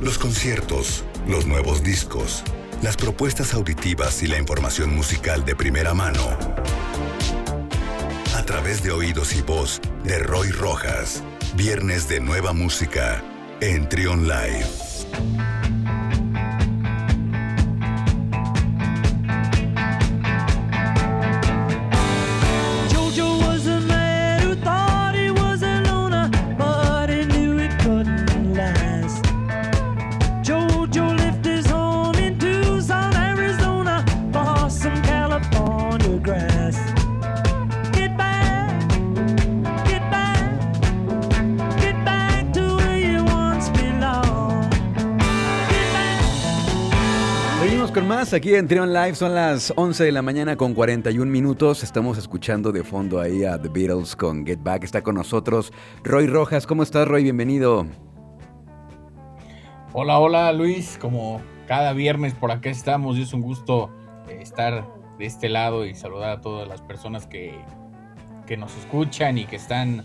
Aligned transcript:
Los 0.00 0.18
conciertos, 0.18 1.04
los 1.26 1.46
nuevos 1.46 1.82
discos, 1.82 2.44
las 2.82 2.96
propuestas 2.96 3.54
auditivas 3.54 4.22
y 4.22 4.26
la 4.26 4.38
información 4.38 4.94
musical 4.94 5.44
de 5.44 5.56
primera 5.56 5.94
mano. 5.94 6.20
A 8.36 8.42
través 8.42 8.82
de 8.82 8.90
oídos 8.90 9.34
y 9.34 9.40
voz 9.40 9.80
de 10.04 10.18
Roy 10.18 10.50
Rojas. 10.50 11.22
Viernes 11.54 12.08
de 12.08 12.20
nueva 12.20 12.52
música 12.52 13.22
en 13.60 13.88
Trion 13.88 14.28
Live. 14.28 15.55
Aquí 48.32 48.54
en 48.54 48.66
Trion 48.66 48.92
Live. 48.92 49.14
Son 49.14 49.34
las 49.34 49.72
11 49.76 50.04
de 50.04 50.12
la 50.12 50.22
mañana 50.22 50.56
con 50.56 50.74
41 50.74 51.30
minutos. 51.30 51.84
Estamos 51.84 52.18
escuchando 52.18 52.72
de 52.72 52.82
fondo 52.82 53.20
ahí 53.20 53.44
a 53.44 53.60
The 53.60 53.68
Beatles 53.68 54.16
con 54.16 54.44
Get 54.44 54.60
Back. 54.62 54.84
Está 54.84 55.02
con 55.02 55.14
nosotros 55.14 55.72
Roy 56.02 56.26
Rojas. 56.26 56.66
¿Cómo 56.66 56.82
estás, 56.82 57.06
Roy? 57.06 57.22
Bienvenido. 57.22 57.86
Hola, 59.92 60.18
hola, 60.18 60.52
Luis. 60.52 60.98
Como 61.00 61.40
cada 61.68 61.92
viernes 61.92 62.34
por 62.34 62.50
acá 62.50 62.70
estamos 62.70 63.16
y 63.16 63.22
es 63.22 63.32
un 63.32 63.42
gusto 63.42 63.90
eh, 64.28 64.38
estar 64.40 64.86
de 65.18 65.26
este 65.26 65.48
lado 65.48 65.84
y 65.84 65.94
saludar 65.94 66.30
a 66.30 66.40
todas 66.40 66.66
las 66.66 66.82
personas 66.82 67.26
que, 67.26 67.54
que 68.46 68.56
nos 68.56 68.76
escuchan 68.76 69.38
y 69.38 69.44
que 69.44 69.56
están 69.56 70.02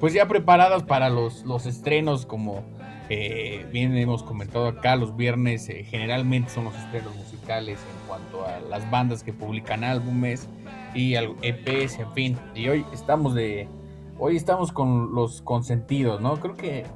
pues 0.00 0.12
ya 0.12 0.28
preparadas 0.28 0.82
para 0.84 1.08
los, 1.08 1.44
los 1.44 1.66
estrenos 1.66 2.26
como 2.26 2.62
eh, 3.08 3.66
bien 3.72 3.96
hemos 3.96 4.22
comentado 4.22 4.66
acá, 4.66 4.96
los 4.96 5.16
viernes 5.16 5.68
eh, 5.68 5.84
generalmente 5.84 6.50
son 6.50 6.64
los 6.64 6.74
estrenos 6.74 7.14
musicales 7.16 7.78
en 7.78 8.08
cuanto 8.08 8.46
a 8.46 8.60
las 8.60 8.90
bandas 8.90 9.22
que 9.22 9.32
publican 9.32 9.84
álbumes 9.84 10.48
y 10.94 11.14
EPs, 11.14 11.98
en 11.98 12.12
fin. 12.12 12.38
Y 12.54 12.68
hoy 12.68 12.84
estamos 12.92 13.34
de, 13.34 13.68
hoy 14.18 14.36
estamos 14.36 14.72
con 14.72 15.14
los 15.14 15.42
consentidos, 15.42 16.20
¿no? 16.20 16.38
Creo 16.40 16.56
que 16.56 16.86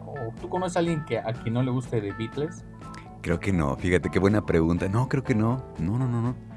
tú 0.41 0.49
conoces 0.49 0.77
a 0.77 0.81
alguien 0.81 1.05
que 1.05 1.19
a 1.19 1.33
quien 1.33 1.55
no 1.55 1.63
le 1.63 1.71
guste 1.71 2.01
de 2.01 2.13
Beatles. 2.13 2.65
Creo 3.21 3.41
que 3.41 3.53
no. 3.53 3.77
Fíjate 3.77 4.11
qué 4.11 4.19
buena 4.19 4.47
pregunta. 4.47 4.89
No, 4.89 5.09
creo 5.09 5.25
que 5.25 5.35
no. 5.35 5.63
No, 5.79 5.99
no, 5.99 6.09
no, 6.09 6.23
no. 6.23 6.48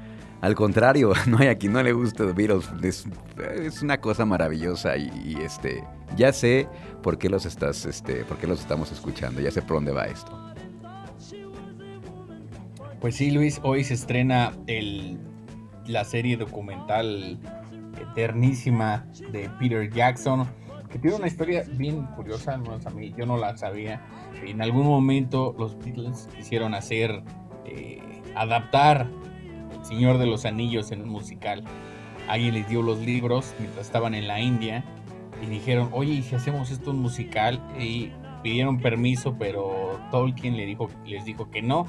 Al 0.42 0.56
contrario, 0.56 1.12
no 1.28 1.38
hay 1.38 1.46
a 1.46 1.54
quien 1.56 1.72
no 1.72 1.82
le 1.82 1.92
guste 1.92 2.26
The 2.26 2.32
Beatles. 2.32 2.68
Es, 3.64 3.80
una 3.80 4.00
cosa 4.00 4.26
maravillosa 4.26 4.96
y, 4.96 5.36
este, 5.40 5.84
ya 6.16 6.32
sé 6.32 6.68
por 7.02 7.16
qué 7.16 7.30
los 7.30 7.46
estás, 7.46 7.86
este, 7.86 8.24
por 8.24 8.36
qué 8.36 8.48
los 8.48 8.60
estamos 8.60 8.90
escuchando. 8.90 9.40
Ya 9.40 9.52
sé 9.52 9.62
por 9.62 9.76
dónde 9.76 9.92
va 9.92 10.06
esto. 10.06 10.36
Pues 13.00 13.16
sí, 13.16 13.30
Luis, 13.30 13.60
hoy 13.62 13.84
se 13.84 13.94
estrena 13.94 14.52
el, 14.66 15.18
la 15.86 16.04
serie 16.04 16.36
documental 16.36 17.38
eternísima 18.00 19.06
de 19.30 19.48
Peter 19.60 19.92
Jackson, 19.92 20.46
que 20.90 20.98
tiene 20.98 21.16
una 21.16 21.28
historia 21.28 21.64
bien 21.76 22.04
curiosa, 22.16 22.56
no 22.56 22.78
a 22.84 22.90
mí, 22.90 23.14
yo 23.16 23.26
no 23.26 23.36
la 23.36 23.56
sabía. 23.56 24.04
En 24.44 24.60
algún 24.60 24.86
momento 24.86 25.54
los 25.56 25.78
Beatles 25.78 26.28
quisieron 26.36 26.74
hacer, 26.74 27.22
eh, 27.64 28.02
adaptar 28.34 29.08
Señor 29.82 30.18
de 30.18 30.26
los 30.26 30.44
Anillos 30.44 30.92
en 30.92 31.02
un 31.02 31.08
musical. 31.08 31.64
Alguien 32.28 32.54
les 32.54 32.68
dio 32.68 32.82
los 32.82 32.98
libros 32.98 33.54
mientras 33.58 33.86
estaban 33.86 34.14
en 34.14 34.28
la 34.28 34.40
India 34.40 34.84
y 35.42 35.46
dijeron, 35.46 35.88
oye, 35.92 36.12
¿y 36.12 36.22
si 36.22 36.34
hacemos 36.34 36.70
esto 36.70 36.90
un 36.90 37.00
musical? 37.00 37.60
Y 37.78 38.10
pidieron 38.42 38.78
permiso, 38.78 39.36
pero 39.38 40.00
Tolkien 40.10 40.56
les 40.56 41.24
dijo 41.24 41.50
que 41.50 41.62
no, 41.62 41.88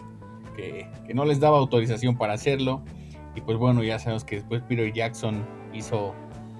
que, 0.55 0.87
que 1.05 1.13
no 1.13 1.25
les 1.25 1.39
daba 1.39 1.57
autorización 1.57 2.17
para 2.17 2.33
hacerlo. 2.33 2.83
Y 3.35 3.41
pues 3.41 3.57
bueno, 3.57 3.83
ya 3.83 3.99
sabemos 3.99 4.23
que 4.23 4.35
después 4.37 4.61
Peter 4.63 4.91
Jackson 4.93 5.45
hizo 5.73 6.13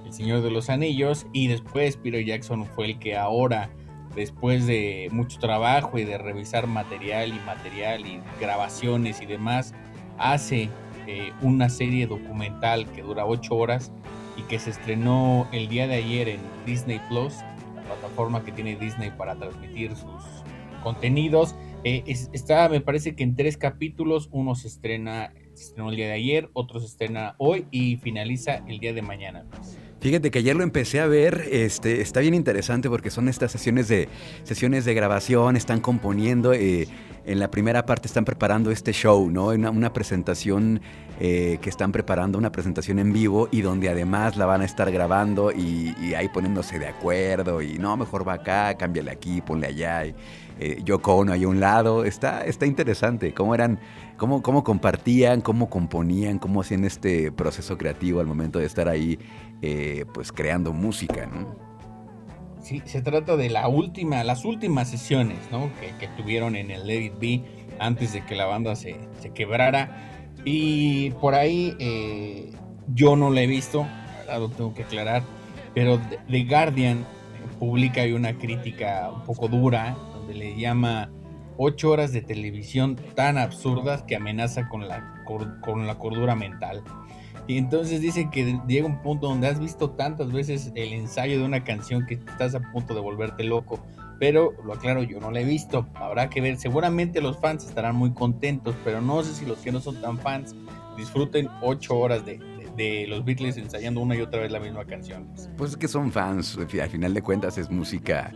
El 0.06 0.14
Señor 0.14 0.42
de 0.42 0.52
los 0.52 0.70
Anillos 0.70 1.28
y 1.34 1.48
después 1.48 1.98
Peter 1.98 2.24
Jackson 2.24 2.66
fue 2.66 2.86
el 2.86 3.00
que 3.00 3.16
ahora, 3.16 3.70
después 4.16 4.66
de 4.66 5.08
mucho 5.12 5.40
trabajo 5.40 5.98
y 5.98 6.04
de 6.04 6.18
revisar 6.18 6.68
material 6.68 7.30
y 7.30 7.40
material 7.46 8.06
y 8.06 8.22
grabaciones 8.40 9.22
y 9.22 9.26
demás, 9.26 9.74
hace 10.18 10.70
eh, 11.08 11.32
una 11.42 11.70
serie 11.70 12.08
documental 12.08 12.86
que 12.92 13.02
dura 13.02 13.26
ocho 13.26 13.56
horas 13.56 13.92
y 14.38 14.42
que 14.44 14.60
se 14.60 14.70
estrenó 14.70 15.48
el 15.52 15.68
día 15.68 15.88
de 15.88 15.96
ayer 15.96 16.30
en 16.30 16.40
Disney 16.66 17.00
Plus, 17.10 17.36
la 17.76 17.82
plataforma 17.84 18.44
que 18.44 18.52
tiene 18.52 18.76
Disney 18.76 19.12
para 19.12 19.36
transmitir 19.36 19.96
sus 19.96 20.24
contenidos. 20.84 21.56
Eh, 21.84 22.04
está, 22.08 22.70
me 22.70 22.82
parece 22.82 23.16
que 23.16 23.24
en 23.24 23.36
tres 23.36 23.58
capítulos, 23.58 24.30
uno 24.32 24.56
se 24.56 24.68
estrena, 24.68 25.34
estrenó 25.54 25.90
el 25.90 25.98
día 25.98 26.08
de 26.08 26.14
ayer, 26.14 26.50
otro 26.54 26.80
se 26.80 26.86
estrena 26.86 27.36
hoy 27.38 27.66
y 27.72 27.98
finaliza 27.98 28.64
el 28.68 28.80
día 28.80 28.94
de 28.94 29.02
mañana. 29.02 29.46
Fíjate 30.04 30.32
que 30.32 30.40
ayer 30.40 30.54
lo 30.54 30.64
empecé 30.64 31.00
a 31.00 31.08
ver, 31.08 31.48
este, 31.50 32.02
está 32.02 32.20
bien 32.20 32.34
interesante 32.34 32.90
porque 32.90 33.10
son 33.10 33.30
estas 33.30 33.54
sesiones 33.54 33.88
de, 33.88 34.10
sesiones 34.44 34.84
de 34.84 34.94
grabación, 34.94 35.56
están 35.56 35.80
componiendo. 35.80 36.52
Eh, 36.52 36.90
en 37.26 37.40
la 37.40 37.50
primera 37.50 37.86
parte 37.86 38.08
están 38.08 38.26
preparando 38.26 38.70
este 38.70 38.92
show, 38.92 39.32
¿no? 39.32 39.48
Una, 39.48 39.94
presentación 39.94 40.82
eh, 41.22 41.58
que 41.62 41.70
están 41.70 41.94
preparando, 41.94 42.38
una 42.38 42.52
presentación 42.52 43.00
en 43.00 43.14
vivo 43.14 43.48
y 43.50 43.62
donde 43.62 43.88
además 43.88 44.36
la 44.36 44.46
van 44.46 44.60
a 44.60 44.66
estar 44.66 44.92
grabando 44.92 45.54
y, 45.54 45.94
ahí 46.16 46.28
poniéndose 46.28 46.80
de 46.80 46.88
acuerdo 46.88 47.62
y 47.62 47.80
no, 47.80 47.96
mejor 47.96 48.28
va 48.28 48.34
acá, 48.34 48.76
cámbiale 48.76 49.10
aquí, 49.10 49.40
ponle 49.40 49.68
allá. 49.68 50.06
Y, 50.06 50.16
eh, 50.60 50.84
ahí 51.32 51.44
a 51.44 51.48
un 51.48 51.60
lado. 51.62 52.04
Está, 52.04 52.46
está 52.46 52.66
interesante 52.66 53.34
cómo 53.34 53.56
eran, 53.56 53.80
cómo, 54.18 54.42
cómo 54.42 54.64
compartían, 54.66 55.40
cómo 55.40 55.70
componían, 55.70 56.40
cómo 56.40 56.62
hacían 56.62 56.84
este 56.84 57.32
proceso 57.32 57.78
creativo 57.78 58.20
al 58.20 58.28
momento 58.28 58.60
de 58.60 58.66
estar 58.66 58.90
ahí, 58.90 59.18
eh, 59.66 60.04
pues 60.14 60.34
creando 60.34 60.74
música, 60.74 61.26
¿no? 61.26 61.56
Sí, 62.62 62.82
se 62.84 63.02
trata 63.02 63.38
de 63.38 63.50
la 63.50 63.70
última, 63.70 64.22
las 64.26 64.44
últimas 64.44 64.90
sesiones 64.90 65.38
¿no? 65.54 65.70
que, 66.00 66.08
tuvieron 66.18 66.58
en 66.58 66.70
el 66.70 66.86
Let 66.86 67.02
It 67.02 67.14
Be 67.18 67.44
antes 67.80 68.12
de 68.12 68.26
que 68.26 68.36
la 68.36 68.46
banda 68.46 68.76
se, 68.76 68.98
quebrara. 69.34 70.34
Y 70.44 71.12
por 71.12 71.34
ahí 71.34 71.78
eh, 71.80 72.52
yo 72.94 73.16
no 73.16 73.30
la 73.30 73.42
he 73.42 73.48
visto, 73.48 73.88
lo 74.38 74.50
tengo 74.50 74.74
que 74.74 74.84
aclarar, 74.84 75.24
pero 75.74 75.98
The 76.30 76.44
Guardian 76.44 77.06
publica 77.58 78.02
ahí 78.02 78.12
una 78.12 78.38
crítica 78.38 79.10
un 79.16 79.24
poco 79.24 79.48
dura, 79.48 79.96
donde 80.14 80.34
le 80.34 80.60
llama 80.60 81.10
ocho 81.56 81.92
horas 81.92 82.12
de 82.12 82.22
televisión 82.22 82.98
tan 83.16 83.38
absurdas 83.38 84.04
que 84.04 84.18
amenaza 84.18 84.68
con 84.68 84.90
la, 84.90 85.24
con 85.62 85.88
la 85.88 85.98
cordura 85.98 86.36
mental. 86.36 86.84
Y 87.48 87.58
entonces 87.58 88.02
dice 88.02 88.30
que 88.32 88.60
llega 88.68 88.88
un 88.88 89.02
punto 89.02 89.28
donde 89.28 89.48
has 89.48 89.60
visto 89.60 89.92
tantas 89.92 90.32
veces 90.32 90.72
el 90.76 90.94
ensayo 90.94 91.40
de 91.40 91.46
una 91.46 91.64
canción 91.64 92.06
que 92.06 92.16
estás 92.16 92.56
a 92.56 92.62
punto 92.72 92.94
de 92.94 93.02
volverte 93.02 93.44
loco. 93.44 93.86
Pero 94.20 94.54
lo 94.64 94.74
aclaro, 94.74 95.04
yo 95.04 95.20
no 95.20 95.32
la 95.32 95.42
he 95.42 95.44
visto. 95.44 95.86
Habrá 95.96 96.30
que 96.30 96.40
ver. 96.40 96.58
Seguramente 96.58 97.20
los 97.20 97.38
fans 97.38 97.66
estarán 97.66 97.96
muy 97.96 98.14
contentos, 98.14 98.76
pero 98.84 99.02
no 99.02 99.22
sé 99.24 99.34
si 99.34 99.46
los 99.46 99.58
que 99.60 99.72
no 99.72 99.82
son 99.82 100.02
tan 100.02 100.18
fans 100.18 100.56
disfruten 100.96 101.50
ocho 101.62 101.98
horas 101.98 102.26
de, 102.26 102.40
de 102.78 103.06
los 103.08 103.26
Beatles 103.26 103.58
ensayando 103.58 104.00
una 104.00 104.16
y 104.16 104.22
otra 104.22 104.40
vez 104.40 104.52
la 104.52 104.60
misma 104.60 104.86
canción. 104.86 105.28
Pues 105.58 105.72
es 105.72 105.78
que 105.78 105.88
son 105.88 106.12
fans, 106.12 106.58
al 106.58 106.90
final 106.90 107.14
de 107.14 107.22
cuentas 107.22 107.58
es 107.58 107.70
música 107.70 108.32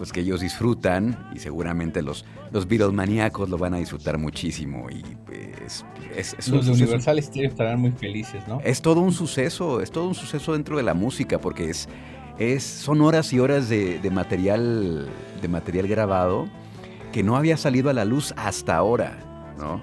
pues 0.00 0.12
que 0.12 0.20
ellos 0.20 0.40
disfrutan 0.40 1.28
y 1.34 1.40
seguramente 1.40 2.00
los, 2.00 2.24
los 2.52 2.66
Beatles 2.66 2.94
maníacos 2.94 3.50
lo 3.50 3.58
van 3.58 3.74
a 3.74 3.76
disfrutar 3.76 4.16
muchísimo 4.16 4.88
y 4.88 5.02
pues 5.26 5.84
es, 6.16 6.48
los 6.48 6.64
de 6.64 6.72
Universal 6.72 7.18
estarán 7.18 7.82
muy 7.82 7.90
felices, 7.90 8.42
¿no? 8.48 8.62
Es 8.64 8.80
todo 8.80 9.02
un 9.02 9.12
suceso, 9.12 9.82
es 9.82 9.90
todo 9.90 10.08
un 10.08 10.14
suceso 10.14 10.54
dentro 10.54 10.78
de 10.78 10.84
la 10.84 10.94
música 10.94 11.38
porque 11.38 11.68
es, 11.68 11.86
es 12.38 12.64
son 12.64 13.02
horas 13.02 13.30
y 13.34 13.40
horas 13.40 13.68
de, 13.68 14.00
material 14.10 15.06
de 15.42 15.48
material 15.48 15.86
grabado 15.86 16.48
que 17.12 17.22
no 17.22 17.36
había 17.36 17.58
salido 17.58 17.90
a 17.90 17.92
la 17.92 18.06
luz 18.06 18.32
hasta 18.38 18.76
ahora, 18.76 19.18
¿no? 19.58 19.82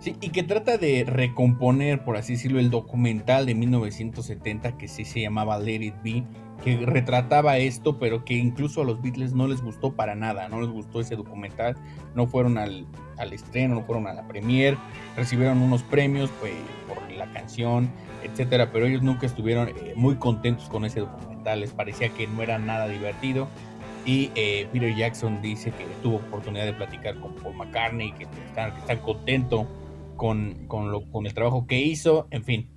Sí, 0.00 0.16
y 0.20 0.30
que 0.30 0.42
trata 0.42 0.76
de 0.76 1.04
recomponer, 1.06 2.02
por 2.02 2.16
así 2.16 2.32
decirlo, 2.32 2.58
el 2.58 2.70
documental 2.70 3.46
de 3.46 3.54
1970 3.54 4.76
que 4.76 4.88
sí 4.88 5.04
se 5.04 5.20
llamaba 5.20 5.56
Let 5.60 5.84
It 5.84 5.94
Be, 6.02 6.24
que 6.62 6.76
retrataba 6.84 7.58
esto, 7.58 7.98
pero 7.98 8.24
que 8.24 8.34
incluso 8.34 8.82
a 8.82 8.84
los 8.84 9.00
Beatles 9.00 9.32
no 9.32 9.48
les 9.48 9.62
gustó 9.62 9.92
para 9.92 10.14
nada, 10.14 10.48
no 10.48 10.60
les 10.60 10.70
gustó 10.70 11.00
ese 11.00 11.16
documental, 11.16 11.76
no 12.14 12.26
fueron 12.26 12.58
al, 12.58 12.86
estreno, 13.32 13.76
no 13.76 13.82
fueron 13.82 14.06
a 14.06 14.14
la 14.14 14.26
premiere, 14.26 14.76
recibieron 15.16 15.62
unos 15.62 15.82
premios 15.82 16.30
pues, 16.40 16.52
por 16.88 17.10
la 17.12 17.30
canción, 17.32 17.90
etcétera, 18.22 18.70
pero 18.72 18.86
ellos 18.86 19.02
nunca 19.02 19.26
estuvieron 19.26 19.68
eh, 19.68 19.94
muy 19.96 20.16
contentos 20.16 20.68
con 20.68 20.84
ese 20.84 21.00
documental, 21.00 21.60
les 21.60 21.72
parecía 21.72 22.08
que 22.10 22.26
no 22.26 22.42
era 22.42 22.58
nada 22.58 22.88
divertido. 22.88 23.48
Y 24.06 24.30
eh, 24.34 24.66
Peter 24.72 24.94
Jackson 24.94 25.42
dice 25.42 25.72
que 25.72 25.84
tuvo 26.02 26.16
oportunidad 26.16 26.64
de 26.64 26.72
platicar 26.72 27.16
con 27.20 27.34
Paul 27.34 27.54
McCartney, 27.56 28.12
que 28.12 28.24
están, 28.46 28.72
que 28.72 28.80
están 28.80 28.98
contento 28.98 29.66
con, 30.16 30.66
con, 30.68 30.90
lo, 30.90 31.02
con 31.10 31.26
el 31.26 31.34
trabajo 31.34 31.66
que 31.66 31.80
hizo. 31.80 32.26
En 32.30 32.42
fin, 32.42 32.70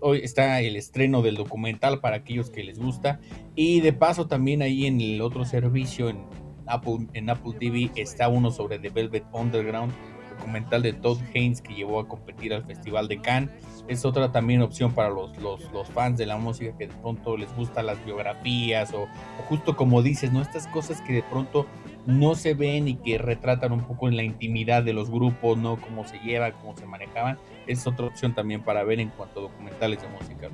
hoy 0.00 0.20
está 0.22 0.60
el 0.60 0.76
estreno 0.76 1.22
del 1.22 1.36
documental 1.36 2.00
para 2.00 2.16
aquellos 2.16 2.50
que 2.50 2.64
les 2.64 2.78
gusta. 2.78 3.20
Y 3.54 3.80
de 3.80 3.92
paso 3.92 4.26
también 4.26 4.62
ahí 4.62 4.86
en 4.86 5.00
el 5.00 5.20
otro 5.20 5.44
servicio, 5.44 6.08
en 6.08 6.24
Apple, 6.66 7.08
en 7.12 7.30
Apple 7.30 7.54
TV, 7.58 7.90
está 7.96 8.28
uno 8.28 8.50
sobre 8.50 8.78
The 8.78 8.90
Velvet 8.90 9.24
Underground, 9.32 9.92
documental 10.36 10.82
de 10.82 10.92
Todd 10.92 11.18
Haynes 11.34 11.60
que 11.60 11.74
llevó 11.74 12.00
a 12.00 12.08
competir 12.08 12.52
al 12.54 12.64
Festival 12.64 13.08
de 13.08 13.20
Cannes. 13.20 13.50
Es 13.88 14.04
otra 14.04 14.32
también 14.32 14.62
opción 14.62 14.92
para 14.92 15.10
los, 15.10 15.36
los, 15.38 15.70
los 15.72 15.88
fans 15.88 16.18
de 16.18 16.26
la 16.26 16.36
música 16.36 16.76
que 16.76 16.86
de 16.86 16.94
pronto 16.94 17.36
les 17.36 17.54
gustan 17.54 17.86
las 17.86 18.02
biografías 18.04 18.92
o, 18.92 19.02
o, 19.02 19.42
justo 19.48 19.76
como 19.76 20.02
dices, 20.02 20.32
¿no? 20.32 20.40
Estas 20.40 20.66
cosas 20.68 21.00
que 21.02 21.12
de 21.12 21.22
pronto 21.22 21.66
no 22.06 22.34
se 22.34 22.54
ven 22.54 22.88
y 22.88 22.96
que 22.96 23.18
retratan 23.18 23.72
un 23.72 23.82
poco 23.82 24.08
en 24.08 24.16
la 24.16 24.22
intimidad 24.22 24.82
de 24.82 24.92
los 24.92 25.10
grupos, 25.10 25.58
¿no? 25.58 25.76
Cómo 25.80 26.06
se 26.06 26.18
llevan, 26.18 26.52
cómo 26.60 26.76
se 26.76 26.86
manejaban. 26.86 27.38
Es 27.66 27.86
otra 27.86 28.06
opción 28.06 28.34
también 28.34 28.62
para 28.62 28.82
ver 28.84 29.00
en 29.00 29.10
cuanto 29.10 29.40
a 29.40 29.42
documentales 29.44 30.00
de 30.02 30.08
música. 30.08 30.48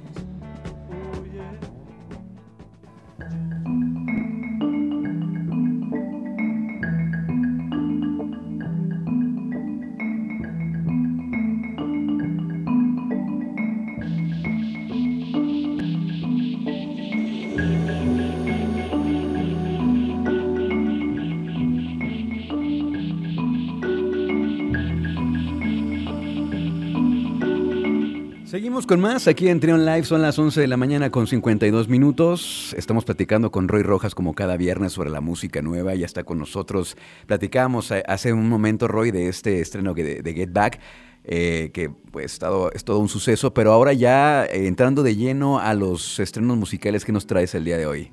Seguimos 28.58 28.88
con 28.88 28.98
más 28.98 29.28
aquí 29.28 29.46
en 29.46 29.60
Trion 29.60 29.86
Live, 29.86 30.02
son 30.02 30.20
las 30.20 30.36
11 30.36 30.60
de 30.60 30.66
la 30.66 30.76
mañana 30.76 31.10
con 31.10 31.28
52 31.28 31.86
minutos. 31.86 32.74
Estamos 32.76 33.04
platicando 33.04 33.52
con 33.52 33.68
Roy 33.68 33.84
Rojas 33.84 34.16
como 34.16 34.34
cada 34.34 34.56
viernes 34.56 34.94
sobre 34.94 35.10
la 35.10 35.20
música 35.20 35.62
nueva, 35.62 35.94
ya 35.94 36.04
está 36.04 36.24
con 36.24 36.40
nosotros. 36.40 36.96
Platicábamos 37.28 37.92
hace 37.92 38.32
un 38.32 38.48
momento, 38.48 38.88
Roy, 38.88 39.12
de 39.12 39.28
este 39.28 39.60
estreno 39.60 39.94
de, 39.94 40.22
de 40.22 40.34
Get 40.34 40.52
Back. 40.52 40.80
Eh, 41.22 41.70
que 41.72 41.88
pues 41.88 42.32
estado, 42.32 42.72
es 42.72 42.82
todo 42.82 42.98
un 42.98 43.08
suceso, 43.08 43.54
pero 43.54 43.70
ahora 43.72 43.92
ya 43.92 44.44
eh, 44.44 44.66
entrando 44.66 45.04
de 45.04 45.14
lleno 45.14 45.60
a 45.60 45.72
los 45.74 46.18
estrenos 46.18 46.56
musicales 46.56 47.04
que 47.04 47.12
nos 47.12 47.28
traes 47.28 47.54
el 47.54 47.64
día 47.64 47.78
de 47.78 47.86
hoy. 47.86 48.10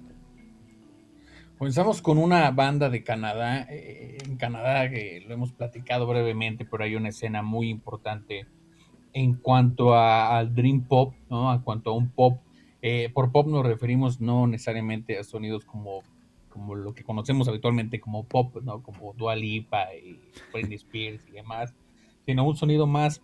Comenzamos 1.57 2.03
con 2.03 2.19
una 2.19 2.51
banda 2.51 2.91
de 2.91 3.03
Canadá, 3.03 3.65
eh, 3.67 4.19
en 4.23 4.37
Canadá 4.37 4.91
que 4.91 5.23
lo 5.27 5.33
hemos 5.33 5.53
platicado 5.53 6.05
brevemente, 6.05 6.65
pero 6.69 6.83
hay 6.83 6.95
una 6.95 7.09
escena 7.09 7.41
muy 7.41 7.67
importante 7.69 8.45
en 9.15 9.35
cuanto 9.35 9.95
al 9.95 10.53
Dream 10.53 10.81
Pop, 10.81 11.13
¿no? 11.29 11.51
En 11.51 11.61
cuanto 11.61 11.91
a 11.91 11.93
un 11.93 12.09
pop. 12.09 12.37
Eh, 12.81 13.09
por 13.13 13.31
pop 13.31 13.47
nos 13.47 13.65
referimos 13.65 14.19
no 14.19 14.45
necesariamente 14.45 15.17
a 15.17 15.23
sonidos 15.23 15.63
como, 15.63 16.03
como 16.49 16.75
lo 16.75 16.93
que 16.93 17.05
conocemos 17.05 17.47
habitualmente 17.47 18.01
como 18.01 18.25
pop, 18.25 18.57
¿no? 18.61 18.83
Como 18.83 19.13
Dua 19.13 19.35
Lipa 19.37 19.87
y 19.95 20.19
Britney 20.53 20.75
Spears 20.75 21.25
y 21.29 21.31
demás, 21.31 21.73
sino 22.25 22.43
un 22.43 22.57
sonido 22.57 22.87
más 22.87 23.21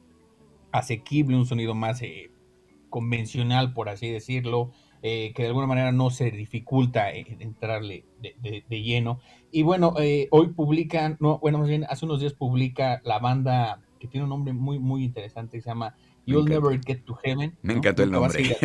asequible, 0.71 1.35
un 1.35 1.45
sonido 1.45 1.75
más 1.75 2.01
eh, 2.01 2.31
convencional, 2.89 3.73
por 3.73 3.89
así 3.89 4.09
decirlo, 4.09 4.71
eh, 5.01 5.33
que 5.35 5.41
de 5.41 5.49
alguna 5.49 5.67
manera 5.67 5.91
no 5.91 6.09
se 6.09 6.31
dificulta 6.31 7.11
entrarle 7.11 8.05
de 8.21 8.81
lleno. 8.81 9.19
Y 9.51 9.63
bueno, 9.63 9.95
eh, 9.99 10.29
hoy 10.31 10.53
publican, 10.53 11.17
no, 11.19 11.37
bueno, 11.39 11.57
más 11.57 11.67
bien 11.67 11.85
hace 11.89 12.05
unos 12.05 12.21
días 12.21 12.33
publica 12.33 13.01
la 13.03 13.19
banda 13.19 13.81
que 14.01 14.07
tiene 14.07 14.23
un 14.23 14.31
nombre 14.31 14.51
muy, 14.51 14.79
muy 14.79 15.03
interesante, 15.03 15.61
se 15.61 15.69
llama 15.69 15.95
You'll 16.25 16.49
Never 16.49 16.81
Get 16.83 17.03
to 17.05 17.13
Heaven. 17.23 17.55
Me 17.61 17.73
¿no? 17.73 17.77
encantó 17.77 18.01
el 18.01 18.09
nombre. 18.09 18.41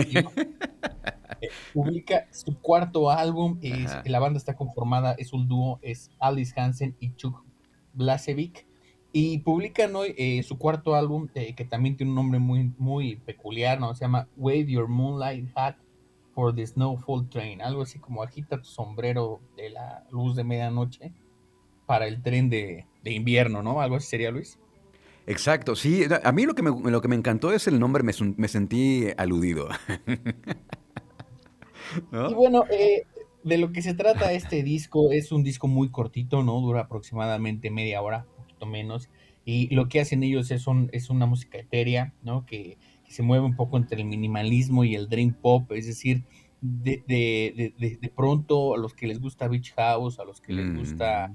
eh, 1.42 1.48
publica 1.74 2.26
su 2.32 2.58
cuarto 2.58 3.10
álbum, 3.10 3.58
es, 3.60 3.92
la 4.06 4.18
banda 4.18 4.38
está 4.38 4.56
conformada, 4.56 5.12
es 5.18 5.34
un 5.34 5.46
dúo, 5.46 5.78
es 5.82 6.10
Alice 6.18 6.58
Hansen 6.58 6.96
y 7.00 7.14
Chuck 7.16 7.44
Blasevic, 7.92 8.66
y 9.12 9.38
publican 9.40 9.94
hoy 9.94 10.14
eh, 10.16 10.42
su 10.42 10.56
cuarto 10.56 10.94
álbum, 10.94 11.28
eh, 11.34 11.54
que 11.54 11.66
también 11.66 11.98
tiene 11.98 12.12
un 12.12 12.16
nombre 12.16 12.38
muy, 12.38 12.72
muy 12.78 13.16
peculiar, 13.16 13.78
¿no? 13.78 13.94
Se 13.94 14.06
llama 14.06 14.28
Wave 14.38 14.66
Your 14.68 14.88
Moonlight 14.88 15.50
Hat 15.54 15.76
for 16.34 16.54
the 16.54 16.66
Snowfall 16.66 17.28
Train, 17.28 17.60
algo 17.60 17.82
así 17.82 17.98
como 17.98 18.22
agita 18.22 18.56
tu 18.56 18.68
sombrero 18.68 19.40
de 19.54 19.68
la 19.68 20.06
luz 20.10 20.34
de 20.34 20.44
medianoche 20.44 21.12
para 21.84 22.06
el 22.06 22.22
tren 22.22 22.48
de, 22.48 22.86
de 23.02 23.12
invierno, 23.12 23.62
¿no? 23.62 23.82
Algo 23.82 23.96
así 23.96 24.08
sería, 24.08 24.30
Luis. 24.30 24.58
Exacto, 25.26 25.74
sí. 25.74 26.04
A 26.22 26.32
mí 26.32 26.46
lo 26.46 26.54
que 26.54 26.62
me, 26.62 26.90
lo 26.90 27.00
que 27.00 27.08
me 27.08 27.16
encantó 27.16 27.52
es 27.52 27.66
el 27.66 27.80
nombre, 27.80 28.02
me, 28.02 28.12
me 28.36 28.48
sentí 28.48 29.06
aludido. 29.16 29.68
¿No? 32.12 32.30
Y 32.30 32.34
bueno, 32.34 32.64
eh, 32.70 33.02
de 33.42 33.58
lo 33.58 33.72
que 33.72 33.82
se 33.82 33.94
trata 33.94 34.32
este 34.32 34.62
disco 34.62 35.12
es 35.12 35.32
un 35.32 35.42
disco 35.42 35.68
muy 35.68 35.90
cortito, 35.90 36.42
¿no? 36.42 36.60
Dura 36.60 36.82
aproximadamente 36.82 37.70
media 37.70 38.02
hora, 38.02 38.26
un 38.36 38.44
poquito 38.44 38.66
menos. 38.66 39.08
Y 39.44 39.74
lo 39.74 39.88
que 39.88 40.00
hacen 40.00 40.22
ellos 40.22 40.50
es, 40.50 40.66
un, 40.66 40.90
es 40.92 41.10
una 41.10 41.26
música 41.26 41.58
etérea, 41.58 42.14
¿no? 42.22 42.46
Que, 42.46 42.78
que, 43.04 43.12
se 43.12 43.22
mueve 43.22 43.44
un 43.44 43.56
poco 43.56 43.76
entre 43.76 44.00
el 44.00 44.06
minimalismo 44.06 44.84
y 44.84 44.94
el 44.94 45.08
dream 45.08 45.34
pop, 45.34 45.70
es 45.72 45.86
decir, 45.86 46.24
de, 46.60 47.02
de, 47.06 47.74
de, 47.78 47.98
de 48.00 48.08
pronto 48.08 48.74
a 48.74 48.78
los 48.78 48.94
que 48.94 49.06
les 49.06 49.20
gusta 49.20 49.48
Beach 49.48 49.74
House, 49.76 50.18
a 50.18 50.24
los 50.24 50.40
que 50.40 50.52
les 50.52 50.76
gusta 50.76 51.32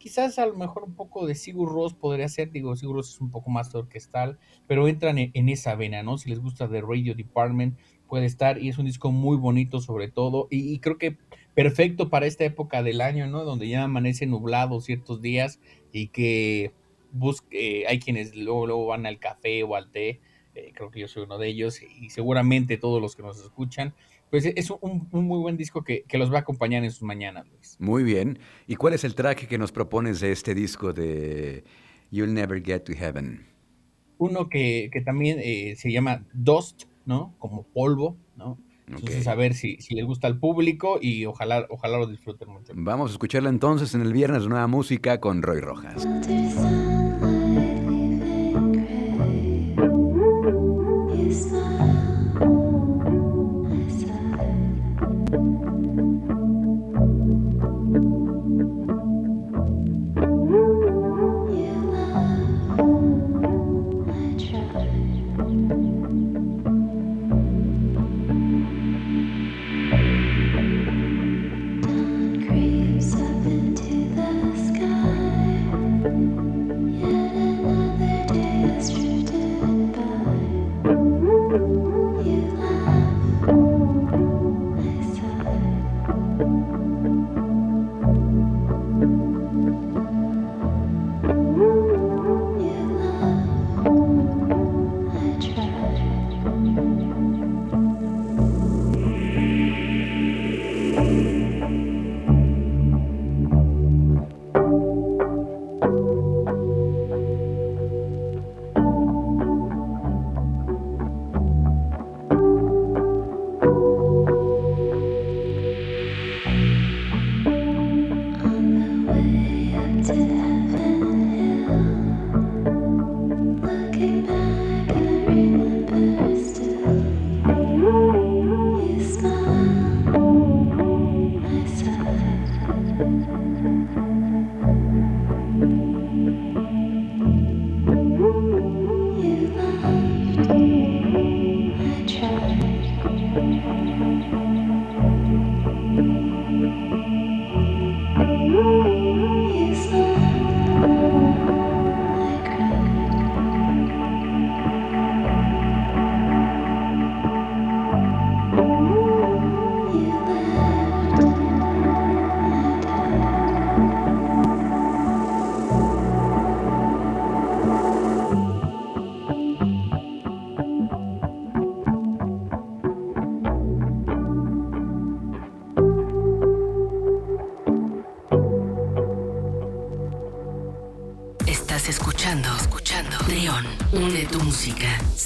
quizás 0.00 0.38
a 0.38 0.46
lo 0.46 0.56
mejor 0.56 0.82
un 0.82 0.94
poco 0.94 1.26
de 1.26 1.34
Sigur 1.36 1.70
Ross 1.70 1.94
podría 1.94 2.28
ser, 2.28 2.50
digo, 2.50 2.74
Sigur 2.74 2.96
Ross 2.96 3.10
es 3.10 3.20
un 3.20 3.30
poco 3.30 3.50
más 3.50 3.72
orquestal, 3.74 4.38
pero 4.66 4.88
entran 4.88 5.18
en, 5.18 5.30
en, 5.34 5.48
esa 5.48 5.74
vena, 5.76 6.02
¿no? 6.02 6.18
Si 6.18 6.30
les 6.30 6.40
gusta 6.40 6.68
The 6.68 6.80
Radio 6.80 7.14
Department, 7.14 7.78
puede 8.08 8.26
estar, 8.26 8.60
y 8.60 8.70
es 8.70 8.78
un 8.78 8.86
disco 8.86 9.12
muy 9.12 9.36
bonito 9.36 9.80
sobre 9.80 10.08
todo, 10.08 10.48
y, 10.50 10.72
y 10.72 10.78
creo 10.80 10.98
que 10.98 11.16
perfecto 11.54 12.08
para 12.08 12.26
esta 12.26 12.44
época 12.44 12.82
del 12.82 13.02
año, 13.02 13.26
¿no? 13.26 13.44
Donde 13.44 13.68
ya 13.68 13.84
amanece 13.84 14.26
nublado 14.26 14.80
ciertos 14.80 15.20
días 15.20 15.60
y 15.92 16.08
que 16.08 16.72
busque, 17.12 17.82
eh, 17.82 17.86
hay 17.86 17.98
quienes 17.98 18.34
luego, 18.34 18.66
luego 18.66 18.86
van 18.86 19.06
al 19.06 19.18
café 19.18 19.62
o 19.64 19.76
al 19.76 19.90
té, 19.90 20.20
eh, 20.54 20.72
creo 20.74 20.90
que 20.90 21.00
yo 21.00 21.08
soy 21.08 21.24
uno 21.24 21.38
de 21.38 21.48
ellos, 21.48 21.80
y 21.82 22.10
seguramente 22.10 22.76
todos 22.76 23.00
los 23.00 23.16
que 23.16 23.22
nos 23.22 23.38
escuchan, 23.40 23.94
pues 24.30 24.44
es 24.46 24.70
un, 24.70 25.08
un, 25.10 25.24
muy 25.24 25.40
buen 25.40 25.56
disco 25.56 25.82
que, 25.82 26.04
que, 26.04 26.16
los 26.16 26.32
va 26.32 26.38
a 26.38 26.40
acompañar 26.40 26.84
en 26.84 26.90
sus 26.92 27.02
mañanas, 27.02 27.46
Luis. 27.48 27.76
Muy 27.80 28.04
bien. 28.04 28.38
¿Y 28.66 28.76
cuál 28.76 28.94
es 28.94 29.04
el 29.04 29.14
track 29.14 29.48
que 29.48 29.58
nos 29.58 29.72
propones 29.72 30.20
de 30.20 30.30
este 30.30 30.54
disco 30.54 30.92
de 30.92 31.64
You'll 32.10 32.32
Never 32.32 32.62
Get 32.62 32.80
to 32.80 32.92
Heaven? 32.92 33.46
Uno 34.18 34.48
que, 34.48 34.88
que 34.92 35.00
también 35.00 35.38
eh, 35.42 35.74
se 35.76 35.90
llama 35.90 36.24
Dust, 36.32 36.84
¿no? 37.06 37.34
Como 37.38 37.64
polvo, 37.64 38.16
¿no? 38.36 38.58
Entonces, 38.86 39.20
okay. 39.20 39.32
a 39.32 39.34
ver 39.36 39.54
si, 39.54 39.76
si, 39.76 39.94
les 39.94 40.04
gusta 40.04 40.26
al 40.26 40.38
público 40.38 40.98
y 41.00 41.24
ojalá, 41.24 41.66
ojalá 41.70 41.98
lo 41.98 42.06
disfruten 42.06 42.48
mucho. 42.48 42.72
Vamos 42.74 43.10
a 43.10 43.12
escucharla 43.12 43.48
entonces 43.48 43.94
en 43.94 44.02
el 44.02 44.12
viernes 44.12 44.42
de 44.42 44.48
Nueva 44.48 44.66
Música 44.66 45.20
con 45.20 45.42
Roy 45.42 45.60
Rojas. 45.60 46.06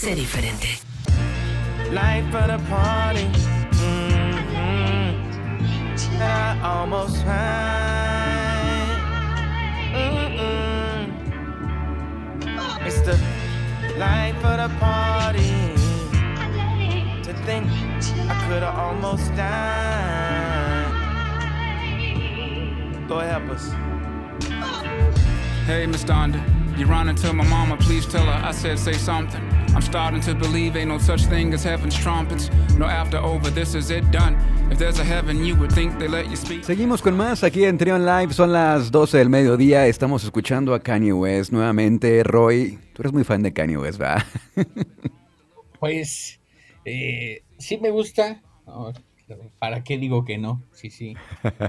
Sé 0.05 0.15
diferente. 0.15 0.69
Life 1.91 2.31
for 2.31 2.47
the 2.47 2.59
party. 2.69 3.25
Mm 3.73 4.37
-hmm. 4.53 5.09
I 6.21 6.59
almost 6.63 7.17
high. 7.25 8.85
Mm 9.95 10.37
-mm. 10.37 11.03
It's 12.87 13.01
the 13.01 13.17
life 13.97 14.37
for 14.43 14.57
the 14.63 14.69
party. 14.79 15.53
To 17.23 17.33
think 17.47 17.67
I 18.29 18.35
could've 18.45 18.79
almost 18.85 19.27
died. 19.37 20.93
Lord 23.09 23.27
help 23.27 23.51
us. 23.55 23.73
Hey, 25.67 25.87
Miss 25.87 26.05
Donda, 26.05 26.41
you're 26.77 26.93
on 26.93 27.09
and 27.09 27.19
tell 27.23 27.33
my 27.33 27.49
mama, 27.49 27.77
please 27.77 28.07
tell 28.09 28.27
her 28.27 28.51
I 28.51 28.53
said 28.53 28.79
say 28.79 28.93
something. 28.93 29.54
I'm 29.75 29.83
starting 29.83 30.21
to 30.21 30.35
believe 30.37 30.77
ain't 30.77 30.89
no 30.89 30.99
such 30.99 31.25
thing 31.27 31.53
as 31.53 31.65
heaven's 31.65 31.97
trumpets. 31.97 32.49
No 32.79 32.87
after 32.87 33.19
over, 33.19 33.51
this 33.51 33.75
is 33.75 33.91
it 33.91 34.09
done. 34.13 34.37
If 34.71 34.79
there's 34.79 35.01
a 35.01 35.05
heaven, 35.05 35.45
you 35.45 35.57
would 35.57 35.73
think 35.73 35.99
they 35.99 36.07
let 36.07 36.31
you 36.31 36.37
speak. 36.37 36.63
Seguimos 36.63 37.03
con 37.03 37.17
más 37.17 37.43
aquí 37.43 37.65
en 37.65 37.77
Trion 37.77 38.07
Live. 38.07 38.35
Son 38.35 38.53
las 38.53 38.93
12 38.93 39.19
del 39.19 39.29
mediodía. 39.31 39.89
Estamos 39.89 40.23
escuchando 40.23 40.75
a 40.75 40.81
Kanye 40.81 41.13
West 41.13 41.51
nuevamente. 41.51 42.23
Roy, 42.23 42.79
tú 42.93 43.03
eres 43.03 43.13
muy 43.13 43.25
fan 43.25 43.43
de 43.43 43.53
Kanye 43.53 43.77
West, 43.77 43.99
¿verdad? 43.99 44.23
pues 45.81 46.39
eh, 46.85 47.43
sí 47.59 47.77
me 47.79 47.91
gusta. 47.91 48.41
¿Para 49.59 49.85
qué 49.85 49.99
digo 49.99 50.25
que 50.25 50.39
no? 50.39 50.63
Sí, 50.73 50.91
sí. 50.91 51.17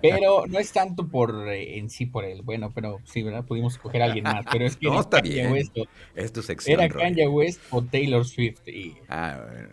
Pero 0.01 0.45
no 0.48 0.60
es 0.60 0.72
tanto 0.72 1.07
por 1.07 1.50
eh, 1.50 1.77
en 1.77 1.89
sí 1.89 2.05
por 2.05 2.25
él. 2.25 2.41
Bueno, 2.41 2.72
pero 2.74 3.00
sí, 3.05 3.24
¿verdad? 3.24 3.45
Pudimos 3.45 3.74
escoger 3.74 4.01
a 4.01 4.05
alguien 4.05 4.24
más. 4.24 4.45
Pero 4.51 4.65
es 4.65 4.75
que 4.75 4.88
no, 4.88 5.00
está 5.00 5.22
bien. 5.22 5.51
West, 5.51 5.75
es 6.15 6.31
tu 6.31 6.41
sección, 6.41 6.79
era 6.79 6.93
Kanye 6.93 7.27
West 7.27 7.62
o 7.72 7.81
Taylor 7.84 8.25
Swift. 8.25 8.67
Y, 8.67 8.95
ah, 9.10 9.39
bueno, 9.51 9.69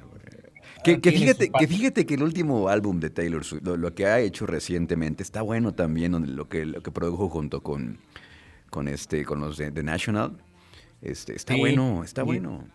Que, 0.84 1.00
que, 1.00 1.12
fíjate, 1.12 1.50
que 1.50 1.66
fíjate 1.66 2.06
que 2.06 2.14
el 2.14 2.22
último 2.22 2.68
álbum 2.68 2.98
de 3.00 3.10
Taylor 3.10 3.44
Swift, 3.44 3.62
lo, 3.64 3.94
que 3.94 4.06
ha 4.06 4.20
hecho 4.20 4.46
recientemente, 4.46 5.22
está 5.22 5.42
bueno 5.42 5.74
también, 5.74 6.36
lo 6.36 6.48
que, 6.48 6.66
lo 6.66 6.82
que 6.82 6.90
produjo 6.90 7.28
junto 7.28 7.62
con, 7.62 7.98
con, 8.70 8.88
este, 8.88 9.24
con 9.24 9.40
los 9.40 9.56
de 9.56 9.70
The 9.70 9.82
National. 9.82 10.38
Este, 11.00 11.34
está 11.34 11.56
bueno, 11.56 12.04
está 12.04 12.22
bueno 12.22 12.66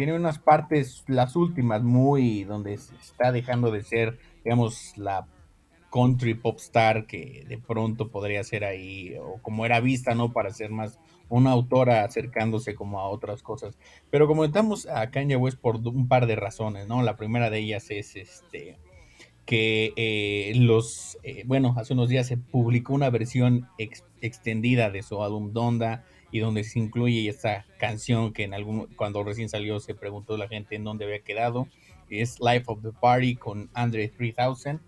tiene 0.00 0.14
unas 0.14 0.38
partes, 0.38 1.04
las 1.08 1.36
últimas, 1.36 1.82
muy 1.82 2.44
donde 2.44 2.72
está 2.72 3.32
dejando 3.32 3.70
de 3.70 3.82
ser, 3.82 4.18
digamos, 4.42 4.96
la 4.96 5.26
country 5.92 6.32
pop 6.32 6.56
star 6.56 7.06
que 7.06 7.44
de 7.46 7.58
pronto 7.58 8.08
podría 8.08 8.42
ser 8.42 8.64
ahí, 8.64 9.14
o 9.20 9.42
como 9.42 9.66
era 9.66 9.78
vista, 9.80 10.14
¿no? 10.14 10.32
Para 10.32 10.54
ser 10.54 10.70
más 10.70 10.98
una 11.28 11.50
autora 11.50 12.02
acercándose 12.02 12.74
como 12.74 12.98
a 12.98 13.10
otras 13.10 13.42
cosas. 13.42 13.76
Pero 14.08 14.26
comentamos 14.26 14.86
a 14.86 15.10
Kanye 15.10 15.36
West 15.36 15.60
por 15.60 15.76
un 15.76 16.08
par 16.08 16.26
de 16.26 16.36
razones, 16.36 16.88
¿no? 16.88 17.02
La 17.02 17.16
primera 17.16 17.50
de 17.50 17.58
ellas 17.58 17.90
es 17.90 18.16
este 18.16 18.78
que 19.44 19.92
eh, 19.96 20.54
los, 20.54 21.18
eh, 21.24 21.42
bueno, 21.44 21.74
hace 21.76 21.92
unos 21.92 22.08
días 22.08 22.26
se 22.26 22.38
publicó 22.38 22.94
una 22.94 23.10
versión 23.10 23.68
extendida 24.22 24.88
de 24.88 25.02
su 25.02 25.22
álbum 25.22 25.52
Donda, 25.52 26.04
y 26.30 26.38
donde 26.38 26.64
se 26.64 26.78
incluye 26.78 27.28
esta 27.28 27.66
canción 27.78 28.32
que 28.32 28.44
en 28.44 28.54
algún 28.54 28.86
cuando 28.96 29.22
recién 29.24 29.48
salió 29.48 29.80
se 29.80 29.94
preguntó 29.94 30.36
la 30.36 30.48
gente 30.48 30.76
en 30.76 30.84
dónde 30.84 31.04
había 31.04 31.20
quedado 31.20 31.68
es 32.08 32.38
Life 32.40 32.64
of 32.66 32.82
the 32.82 32.92
Party 32.92 33.36
con 33.36 33.70
Andre 33.74 34.08
3000 34.08 34.80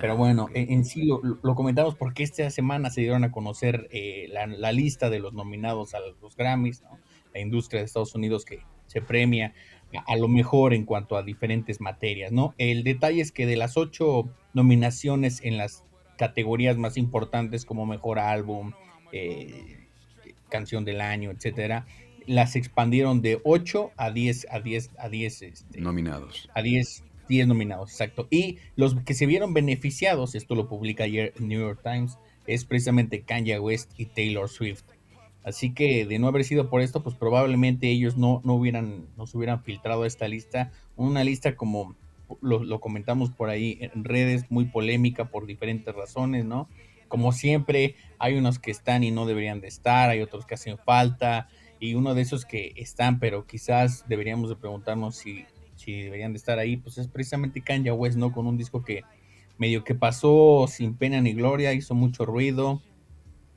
pero 0.00 0.14
ah, 0.14 0.16
bueno 0.16 0.48
en, 0.52 0.84
sí 0.84 1.06
lo, 1.06 1.54
comentamos 1.54 1.94
porque 1.94 2.24
esta 2.24 2.50
semana 2.50 2.90
se 2.90 3.02
dieron 3.02 3.22
a 3.24 3.30
conocer 3.30 3.88
eh, 3.92 4.28
la, 4.30 4.72
lista 4.72 5.10
de 5.10 5.20
los 5.20 5.32
nominados 5.32 5.94
a 5.94 6.00
los 6.20 6.36
Grammys 6.36 6.82
la 7.32 7.40
industria 7.40 7.80
de 7.80 7.86
Estados 7.86 8.14
Unidos 8.14 8.44
que 8.44 8.60
se 8.86 9.00
premia 9.00 9.54
a, 10.06 10.16
lo 10.16 10.26
mejor 10.26 10.74
en 10.74 10.84
cuanto 10.84 11.16
a 11.16 11.22
diferentes 11.22 11.80
materias 11.80 12.32
no 12.32 12.54
el 12.58 12.82
detalle 12.82 13.20
es 13.20 13.30
que 13.30 13.46
de 13.46 13.56
las 13.56 13.76
ocho 13.76 14.28
nominaciones 14.54 15.40
en 15.44 15.56
las 15.56 15.84
categorías 16.18 16.76
más 16.76 16.96
importantes 16.96 17.64
como 17.64 17.86
mejor 17.86 18.18
álbum 18.18 18.72
eh, 19.12 19.75
canción 20.56 20.84
del 20.84 21.00
año, 21.00 21.30
etcétera, 21.30 21.86
las 22.26 22.56
expandieron 22.56 23.20
de 23.20 23.40
8 23.44 23.92
a 23.96 24.10
10 24.10 24.46
a 24.50 24.60
10 24.60 24.90
a 24.98 25.08
10 25.08 25.42
este, 25.42 25.80
nominados. 25.80 26.48
A 26.54 26.62
10 26.62 27.04
10 27.28 27.48
nominados, 27.48 27.90
exacto. 27.90 28.28
Y 28.30 28.58
los 28.76 28.94
que 29.02 29.14
se 29.14 29.26
vieron 29.26 29.52
beneficiados, 29.52 30.34
esto 30.34 30.54
lo 30.54 30.68
publica 30.68 31.04
ayer 31.04 31.34
New 31.40 31.60
York 31.60 31.80
Times, 31.82 32.18
es 32.46 32.64
precisamente 32.64 33.22
Kanye 33.22 33.58
West 33.58 33.92
y 33.96 34.06
Taylor 34.06 34.48
Swift. 34.48 34.84
Así 35.44 35.74
que 35.74 36.06
de 36.06 36.18
no 36.18 36.28
haber 36.28 36.44
sido 36.44 36.70
por 36.70 36.80
esto, 36.80 37.02
pues 37.02 37.14
probablemente 37.14 37.88
ellos 37.88 38.16
no, 38.16 38.40
no 38.44 38.54
hubieran, 38.54 39.06
no 39.16 39.26
se 39.26 39.36
hubieran 39.36 39.62
filtrado 39.62 40.04
esta 40.04 40.26
lista. 40.26 40.72
Una 40.96 41.22
lista 41.22 41.56
como 41.56 41.96
lo, 42.40 42.64
lo, 42.64 42.80
comentamos 42.80 43.30
por 43.30 43.48
ahí 43.48 43.78
en 43.80 44.04
redes, 44.04 44.50
muy 44.50 44.64
polémica 44.64 45.26
por 45.26 45.46
diferentes 45.46 45.94
razones, 45.94 46.44
¿no? 46.44 46.68
Como 47.08 47.32
siempre, 47.32 47.96
hay 48.18 48.36
unos 48.36 48.58
que 48.58 48.70
están 48.70 49.04
y 49.04 49.10
no 49.10 49.26
deberían 49.26 49.60
de 49.60 49.68
estar, 49.68 50.10
hay 50.10 50.20
otros 50.20 50.46
que 50.46 50.54
hacen 50.54 50.78
falta, 50.78 51.48
y 51.78 51.94
uno 51.94 52.14
de 52.14 52.22
esos 52.22 52.44
que 52.44 52.72
están, 52.76 53.18
pero 53.18 53.46
quizás 53.46 54.04
deberíamos 54.08 54.48
de 54.48 54.56
preguntarnos 54.56 55.16
si, 55.16 55.44
si 55.76 56.02
deberían 56.02 56.32
de 56.32 56.38
estar 56.38 56.58
ahí, 56.58 56.76
pues 56.76 56.98
es 56.98 57.08
precisamente 57.08 57.60
Kanye 57.60 57.92
West, 57.92 58.16
¿no? 58.16 58.32
Con 58.32 58.46
un 58.46 58.56
disco 58.56 58.82
que 58.82 59.02
medio 59.58 59.84
que 59.84 59.94
pasó 59.94 60.66
sin 60.68 60.94
pena 60.96 61.20
ni 61.20 61.32
gloria, 61.32 61.72
hizo 61.72 61.94
mucho 61.94 62.24
ruido, 62.24 62.82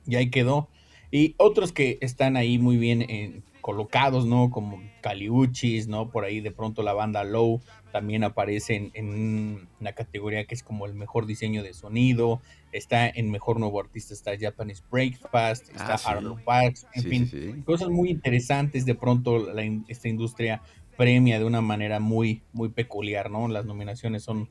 y 0.06 0.16
ahí 0.16 0.30
quedó. 0.30 0.68
Y 1.10 1.34
otros 1.38 1.72
que 1.72 1.98
están 2.00 2.36
ahí 2.36 2.58
muy 2.58 2.76
bien 2.76 3.02
en, 3.08 3.42
colocados, 3.60 4.26
¿no? 4.26 4.50
Como 4.50 4.80
Caliuchis, 5.00 5.88
¿no? 5.88 6.10
Por 6.10 6.24
ahí 6.24 6.40
de 6.40 6.50
pronto 6.50 6.82
la 6.82 6.92
banda 6.92 7.24
Low 7.24 7.60
también 7.90 8.24
aparece 8.24 8.90
en, 8.94 9.68
una 9.80 9.92
categoría 9.92 10.44
que 10.44 10.54
es 10.54 10.62
como 10.62 10.86
el 10.86 10.94
mejor 10.94 11.26
diseño 11.26 11.62
de 11.62 11.74
sonido, 11.74 12.40
está 12.72 13.08
en 13.08 13.30
mejor 13.30 13.58
nuevo 13.58 13.80
artista, 13.80 14.14
está 14.14 14.32
Japanese 14.38 14.82
Breakfast, 14.90 15.68
está 15.70 15.96
ah, 16.04 16.20
Parks, 16.44 16.86
en 16.94 17.02
fin, 17.04 17.62
cosas 17.64 17.88
muy 17.88 18.10
interesantes, 18.10 18.84
de 18.84 18.94
pronto 18.94 19.46
esta 19.88 20.08
industria 20.08 20.62
premia 20.96 21.38
de 21.38 21.44
una 21.44 21.60
manera 21.60 21.98
muy, 21.98 22.42
muy 22.52 22.68
peculiar, 22.68 23.30
¿no? 23.30 23.48
Las 23.48 23.64
nominaciones 23.64 24.22
son 24.22 24.48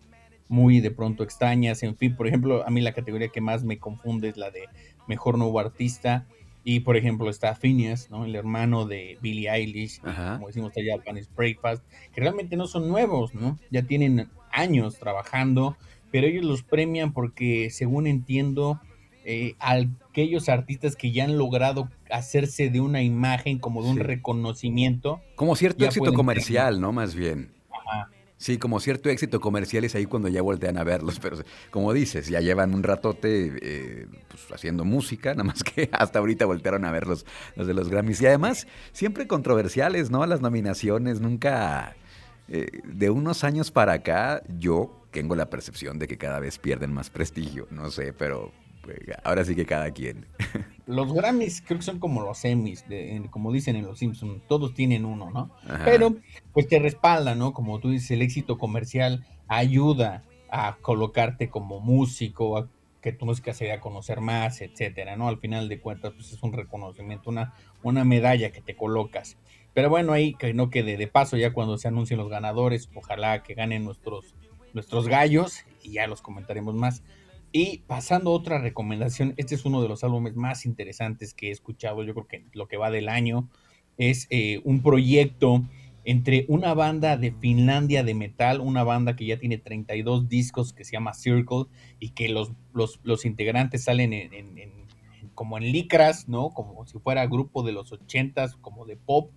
muy 0.48 0.80
de 0.80 0.90
pronto 0.90 1.24
extrañas, 1.24 1.84
en 1.84 1.96
fin, 1.96 2.16
por 2.16 2.28
ejemplo, 2.28 2.66
a 2.66 2.70
mí 2.72 2.82
la 2.82 2.94
categoría 2.94 3.30
que 3.30 3.40
más 3.40 3.64
me 3.64 3.78
confunde 3.78 4.30
es 4.30 4.38
la 4.38 4.50
de 4.50 4.64
mejor 5.08 5.38
nuevo 5.38 5.60
artista, 5.60 6.26
y 6.72 6.82
por 6.82 6.98
ejemplo 6.98 7.32
está 7.32 7.56
Phineas, 7.56 8.12
¿no? 8.12 8.26
El 8.26 8.36
hermano 8.36 8.86
de 8.86 9.18
Billie 9.24 9.50
Eilish, 9.50 10.02
como 10.02 10.46
decimos 10.46 10.72
allá, 10.78 11.00
Japanese 11.00 11.28
Breakfast, 11.36 11.84
que 12.14 12.22
realmente 12.22 12.58
no 12.58 12.68
son 12.68 12.88
nuevos, 12.88 13.34
¿no? 13.34 13.58
Ya 13.72 13.82
tienen 13.82 14.30
años 14.52 15.00
trabajando, 15.00 15.78
pero 16.12 16.28
ellos 16.28 16.46
los 16.46 16.62
premian 16.62 17.12
porque, 17.12 17.72
según 17.72 18.06
entiendo, 18.06 18.80
eh, 19.26 19.56
aquellos 19.58 20.48
artistas 20.48 20.96
que 20.96 21.12
ya 21.12 21.24
han 21.24 21.40
logrado 21.40 21.90
hacerse 22.12 22.70
de 22.70 22.82
una 22.82 23.02
imagen, 23.02 23.58
como 23.58 23.82
de 23.82 23.90
un 23.90 23.98
reconocimiento. 23.98 25.22
Como 25.34 25.56
cierto 25.56 25.86
éxito 25.86 26.14
comercial, 26.14 26.80
¿no? 26.80 26.92
Más 26.92 27.16
bien. 27.16 27.50
Sí, 28.40 28.58
como 28.58 28.80
cierto 28.80 29.10
éxito 29.10 29.42
comercial 29.42 29.84
es 29.84 29.96
ahí 29.96 30.06
cuando 30.06 30.30
ya 30.30 30.42
voltean 30.42 30.78
a 30.78 30.86
verlos, 30.86 31.20
pero 31.20 31.36
como 31.72 31.92
dices, 31.92 32.30
ya 32.30 32.40
llevan 32.40 32.74
un 32.74 32.84
ratote 32.84 33.52
eh, 33.62 34.08
pues, 34.30 34.50
haciendo 34.54 34.86
música, 34.86 35.32
nada 35.32 35.44
más 35.44 35.62
que 35.62 35.90
hasta 35.92 36.20
ahorita 36.20 36.46
voltearon 36.46 36.86
a 36.86 36.92
ver 36.92 37.06
los, 37.06 37.26
de 37.58 37.74
los 37.74 37.90
Grammys. 37.90 38.22
Y 38.22 38.28
además, 38.28 38.66
siempre 38.94 39.28
controversiales, 39.28 40.10
¿no? 40.10 40.26
Las 40.26 40.40
nominaciones, 40.42 41.20
nunca... 41.20 41.98
Eh, 42.48 42.82
de 42.86 43.10
unos 43.10 43.44
años 43.44 43.72
para 43.72 43.92
acá, 43.94 44.42
yo 44.58 45.06
tengo 45.12 45.36
la 45.36 45.50
percepción 45.50 46.00
de 46.00 46.08
que 46.08 46.18
cada 46.18 46.40
vez 46.40 46.58
pierden 46.60 46.94
más 46.94 47.10
prestigio, 47.10 47.68
no 47.70 47.92
sé, 47.92 48.14
pero 48.14 48.54
pues, 48.82 49.00
ahora 49.26 49.44
sí 49.44 49.54
que 49.54 49.66
cada 49.66 49.92
quien. 49.92 50.26
Los 50.90 51.14
Grammys 51.14 51.62
creo 51.62 51.78
que 51.78 51.86
son 51.86 52.00
como 52.00 52.24
los 52.24 52.44
Emmys, 52.44 52.84
como 53.30 53.52
dicen 53.52 53.76
en 53.76 53.86
Los 53.86 54.00
Simpsons, 54.00 54.42
todos 54.48 54.74
tienen 54.74 55.06
uno, 55.06 55.30
¿no? 55.30 55.52
Pero 55.86 56.16
pues 56.52 56.68
te 56.68 56.80
respalda, 56.80 57.36
¿no? 57.36 57.54
Como 57.54 57.80
tú 57.80 57.92
dices, 57.92 58.10
el 58.10 58.24
éxito 58.24 58.58
comercial 58.58 59.24
ayuda 59.48 60.24
a 60.50 60.78
colocarte 60.82 61.48
como 61.48 61.80
músico, 61.80 62.58
a 62.58 62.70
que 63.02 63.14
tu 63.14 63.28
música 63.28 63.54
se 63.54 63.66
dé 63.66 63.72
a 63.72 63.80
conocer 63.80 64.20
más, 64.20 64.62
etcétera, 64.62 65.16
¿no? 65.16 65.28
Al 65.28 65.38
final 65.38 65.70
de 65.70 65.80
cuentas, 65.80 66.14
pues 66.16 66.34
es 66.34 66.42
un 66.42 66.54
reconocimiento, 66.54 67.30
una, 67.30 67.54
una 67.84 68.04
medalla 68.04 68.52
que 68.52 68.62
te 68.62 68.76
colocas. 68.76 69.38
Pero 69.76 69.92
bueno, 69.92 70.12
ahí 70.12 70.34
que 70.34 70.56
no 70.56 70.72
quede 70.72 70.98
de 70.98 71.06
paso 71.06 71.38
ya 71.38 71.54
cuando 71.54 71.78
se 71.78 71.88
anuncien 71.88 72.18
los 72.18 72.30
ganadores, 72.30 72.90
ojalá 72.96 73.44
que 73.44 73.54
ganen 73.54 73.86
nuestros, 73.86 74.34
nuestros 74.74 75.08
gallos 75.08 75.66
y 75.84 75.92
ya 75.92 76.08
los 76.08 76.24
comentaremos 76.24 76.74
más. 76.74 77.04
Y 77.52 77.80
pasando 77.88 78.32
a 78.32 78.34
otra 78.34 78.60
recomendación, 78.60 79.34
este 79.38 79.56
es 79.56 79.66
uno 79.66 79.82
de 79.82 79.88
los 79.88 80.04
álbumes 80.04 80.36
más 80.36 80.66
interesantes 80.66 81.34
que 81.34 81.48
he 81.48 81.52
escuchado, 81.52 82.04
yo 82.04 82.14
creo 82.14 82.28
que 82.28 82.46
lo 82.54 82.68
que 82.68 82.78
va 82.78 82.92
del 82.92 83.10
año, 83.10 83.50
es 83.98 84.28
eh, 84.30 84.62
un 84.64 84.82
proyecto 84.82 85.64
entre 86.06 86.46
una 86.48 86.74
banda 86.74 87.18
de 87.18 87.32
Finlandia 87.32 88.04
de 88.04 88.14
metal, 88.14 88.62
una 88.62 88.84
banda 88.84 89.16
que 89.16 89.26
ya 89.26 89.38
tiene 89.38 89.58
32 89.58 90.30
discos 90.30 90.74
que 90.74 90.86
se 90.86 90.94
llama 90.94 91.14
Circle 91.14 91.66
y 92.00 92.10
que 92.12 92.30
los, 92.30 92.52
los, 92.74 93.26
integrantes 93.26 93.84
salen 93.84 94.14
en, 94.14 94.32
como 95.36 95.58
en 95.58 95.72
licras, 95.72 96.28
¿no? 96.28 96.50
Como 96.50 96.86
si 96.88 96.98
fuera 97.00 97.28
grupo 97.28 97.64
de 97.64 97.74
los 97.74 97.92
80s, 97.92 98.58
como 98.62 98.86
de 98.86 98.96
pop, 98.96 99.32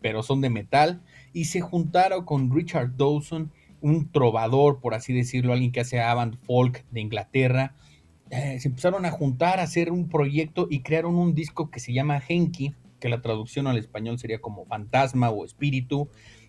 pero 0.00 0.22
son 0.22 0.40
de 0.40 0.50
metal. 0.50 1.02
Y 1.32 1.44
se 1.44 1.60
juntaron 1.60 2.24
con 2.24 2.54
Richard 2.54 2.96
Dawson 2.96 3.52
un 3.80 4.10
trovador, 4.10 4.80
por 4.80 4.94
así 4.94 5.12
decirlo, 5.12 5.52
alguien 5.52 5.72
que 5.72 5.80
hace 5.80 6.00
avant 6.00 6.36
folk 6.44 6.84
de 6.90 7.00
Inglaterra. 7.00 7.74
Eh, 8.30 8.58
se 8.60 8.68
empezaron 8.68 9.06
a 9.06 9.10
juntar, 9.10 9.60
a 9.60 9.64
hacer 9.64 9.90
un 9.90 10.08
proyecto 10.08 10.66
y 10.70 10.80
crearon 10.80 11.16
un 11.16 11.34
disco 11.34 11.70
que 11.70 11.80
se 11.80 11.92
llama 11.92 12.22
Henki, 12.26 12.74
que 13.00 13.08
la 13.08 13.22
traducción 13.22 13.66
al 13.66 13.78
español 13.78 14.18
sería 14.18 14.40
como 14.40 14.66
fantasma 14.66 15.30
o 15.30 15.44
espíritu. 15.44 16.08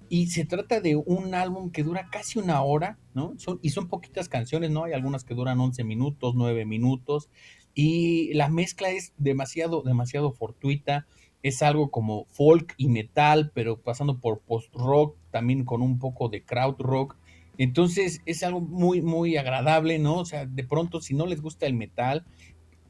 Y 0.10 0.28
se 0.28 0.44
trata 0.44 0.82
de 0.82 0.96
un 0.96 1.36
álbum 1.36 1.72
que 1.72 1.84
dura 1.84 2.10
casi 2.12 2.40
una 2.40 2.62
hora, 2.64 2.98
¿no? 3.14 3.34
Son, 3.38 3.60
y 3.62 3.70
son 3.70 3.88
poquitas 3.88 4.28
canciones, 4.28 4.72
¿no? 4.72 4.86
Hay 4.86 4.94
algunas 4.94 5.24
que 5.24 5.36
duran 5.36 5.60
11 5.60 5.84
minutos, 5.84 6.34
9 6.36 6.66
minutos. 6.66 7.30
Y 7.76 8.34
la 8.34 8.50
mezcla 8.50 8.90
es 8.90 9.14
demasiado, 9.18 9.84
demasiado 9.84 10.32
fortuita 10.32 11.06
es 11.44 11.62
algo 11.62 11.90
como 11.90 12.26
folk 12.26 12.74
y 12.78 12.90
metal, 12.90 13.52
pero 13.54 13.80
pasando 13.82 14.20
por 14.20 14.40
post-rock, 14.40 15.16
también 15.32 15.64
con 15.64 15.82
un 15.82 16.00
poco 16.00 16.30
de 16.30 16.44
crowd 16.44 16.76
rock. 16.80 17.16
Entonces 17.60 18.22
es 18.26 18.42
algo 18.42 18.62
muy, 18.62 19.02
muy 19.02 19.36
agradable, 19.38 20.00
¿no? 20.00 20.16
O 20.16 20.26
sea, 20.26 20.46
de 20.46 20.64
pronto, 20.64 21.02
si 21.02 21.14
no 21.14 21.28
les 21.28 21.42
gusta 21.42 21.68
el 21.68 21.74
metal, 21.76 22.26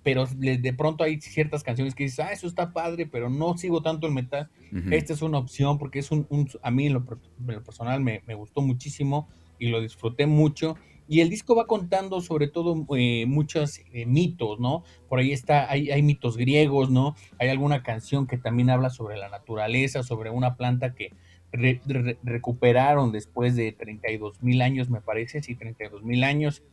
pero 0.03 0.25
de 0.27 0.73
pronto 0.73 1.03
hay 1.03 1.19
ciertas 1.19 1.63
canciones 1.63 1.95
que 1.95 2.03
dices, 2.03 2.19
ah, 2.19 2.31
eso 2.31 2.47
está 2.47 2.71
padre, 2.71 3.05
pero 3.05 3.29
no 3.29 3.57
sigo 3.57 3.81
tanto 3.81 4.07
el 4.07 4.13
metal. 4.13 4.49
Esta 4.91 5.13
es 5.13 5.23
una 5.23 5.39
opción 5.39 5.77
porque 5.79 5.99
es 5.99 6.11
un, 6.11 6.27
a 6.61 6.71
mí 6.71 6.85
en 6.85 6.93
lo, 6.93 7.05
personal 7.63 7.99
me, 7.99 8.21
me, 8.27 8.35
gustó 8.35 8.61
muchísimo 8.61 9.27
y 9.57 9.69
lo 9.69 9.81
disfruté 9.81 10.27
mucho. 10.27 10.75
Y 11.07 11.21
el 11.21 11.29
disco 11.29 11.55
va 11.55 11.65
contando 11.65 12.21
sobre 12.21 12.47
todo 12.47 12.85
eh, 12.95 13.25
muchos 13.25 13.81
eh, 13.91 14.05
mitos, 14.05 14.59
¿no? 14.59 14.83
Por 15.09 15.17
ahí 15.17 15.31
está, 15.31 15.69
hay, 15.69 15.89
hay, 15.89 16.03
mitos 16.03 16.38
griegos, 16.38 16.91
¿no? 16.91 17.15
Hay 17.39 17.49
alguna 17.49 17.81
canción 17.81 18.27
que 18.27 18.38
también 18.38 18.69
habla 18.69 18.91
sobre 18.91 19.17
la 19.17 19.27
naturaleza, 19.29 20.03
sobre 20.03 20.29
una 20.29 20.55
planta 20.55 20.94
que 20.94 21.11
recuperaron 21.51 23.12
después 23.12 23.55
de 23.55 23.72
32 23.72 24.42
mil 24.44 24.62
años, 24.62 24.90
me 24.90 25.01
parece, 25.01 25.42
sí, 25.42 25.55
32 25.55 26.03
mil 26.03 26.24
años, 26.24 26.64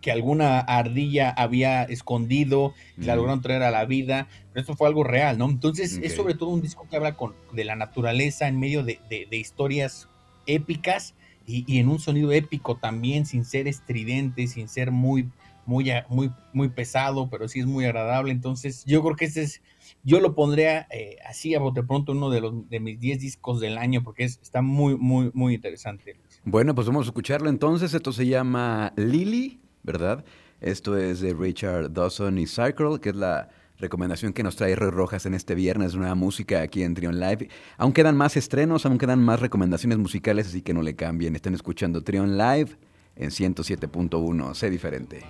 que 0.00 0.10
alguna 0.10 0.58
ardilla 0.58 1.30
había 1.30 1.84
escondido, 1.84 2.74
y 2.98 3.04
la 3.04 3.16
lograron 3.16 3.40
traer 3.40 3.62
a 3.62 3.70
la 3.70 3.84
vida, 3.84 4.26
pero 4.52 4.60
esto 4.60 4.76
fue 4.76 4.88
algo 4.88 5.04
real, 5.04 5.38
¿no? 5.38 5.48
Entonces 5.48 6.00
es 6.02 6.14
sobre 6.14 6.34
todo 6.34 6.50
un 6.50 6.60
disco 6.60 6.86
que 6.90 6.96
habla 6.96 7.14
con, 7.14 7.34
de 7.52 7.64
la 7.64 7.76
naturaleza 7.76 8.48
en 8.48 8.58
medio 8.58 8.82
de, 8.82 8.98
de, 9.08 9.26
de 9.30 9.36
historias 9.36 10.08
épicas 10.46 11.14
y, 11.46 11.78
en 11.78 11.88
un 11.88 11.98
sonido 11.98 12.32
épico 12.32 12.76
también, 12.76 13.26
sin 13.26 13.44
ser 13.44 13.68
estridente, 13.68 14.46
sin 14.46 14.68
ser 14.68 14.90
muy, 14.90 15.28
muy, 15.66 15.90
muy, 16.08 16.30
muy 16.52 16.68
pesado, 16.68 17.28
pero 17.30 17.48
sí 17.48 17.60
es 17.60 17.66
muy 17.66 17.84
agradable. 17.84 18.32
Entonces, 18.32 18.84
yo 18.86 19.02
creo 19.02 19.16
que 19.16 19.24
este 19.26 19.42
es, 19.42 19.62
yo 20.04 20.20
lo 20.20 20.34
pondría 20.34 20.86
eh, 20.90 21.16
así 21.26 21.54
a 21.54 21.60
bote 21.60 21.82
pronto 21.82 22.12
uno 22.12 22.30
de 22.30 22.40
los 22.40 22.68
de 22.68 22.80
mis 22.80 22.98
10 22.98 23.20
discos 23.20 23.60
del 23.60 23.78
año, 23.78 24.02
porque 24.02 24.24
es, 24.24 24.38
está 24.42 24.62
muy, 24.62 24.96
muy, 24.96 25.30
muy 25.34 25.54
interesante. 25.54 26.16
Bueno, 26.44 26.74
pues 26.74 26.86
vamos 26.86 27.06
a 27.06 27.10
escucharlo 27.10 27.48
entonces. 27.48 27.94
Esto 27.94 28.12
se 28.12 28.26
llama 28.26 28.92
Lily, 28.96 29.60
¿verdad? 29.82 30.24
Esto 30.60 30.96
es 30.96 31.20
de 31.20 31.34
Richard 31.34 31.92
Dawson 31.92 32.38
y 32.38 32.46
Cycle, 32.46 33.00
que 33.00 33.10
es 33.10 33.16
la 33.16 33.48
recomendación 33.78 34.32
que 34.32 34.42
nos 34.42 34.56
trae 34.56 34.76
Roy 34.76 34.90
Rojas 34.90 35.26
en 35.26 35.34
este 35.34 35.54
viernes, 35.54 35.94
nueva 35.94 36.14
música 36.14 36.62
aquí 36.62 36.82
en 36.82 36.94
Trion 36.94 37.18
Live. 37.18 37.48
Aún 37.76 37.92
quedan 37.92 38.16
más 38.16 38.36
estrenos, 38.36 38.86
aún 38.86 38.98
quedan 38.98 39.20
más 39.20 39.40
recomendaciones 39.40 39.98
musicales, 39.98 40.46
así 40.46 40.62
que 40.62 40.72
no 40.72 40.82
le 40.82 40.94
cambien. 40.94 41.34
Estén 41.34 41.54
escuchando 41.54 42.02
Trion 42.02 42.38
Live 42.38 42.76
en 43.16 43.30
107.1. 43.30 44.54
Sé 44.54 44.70
diferente. 44.70 45.22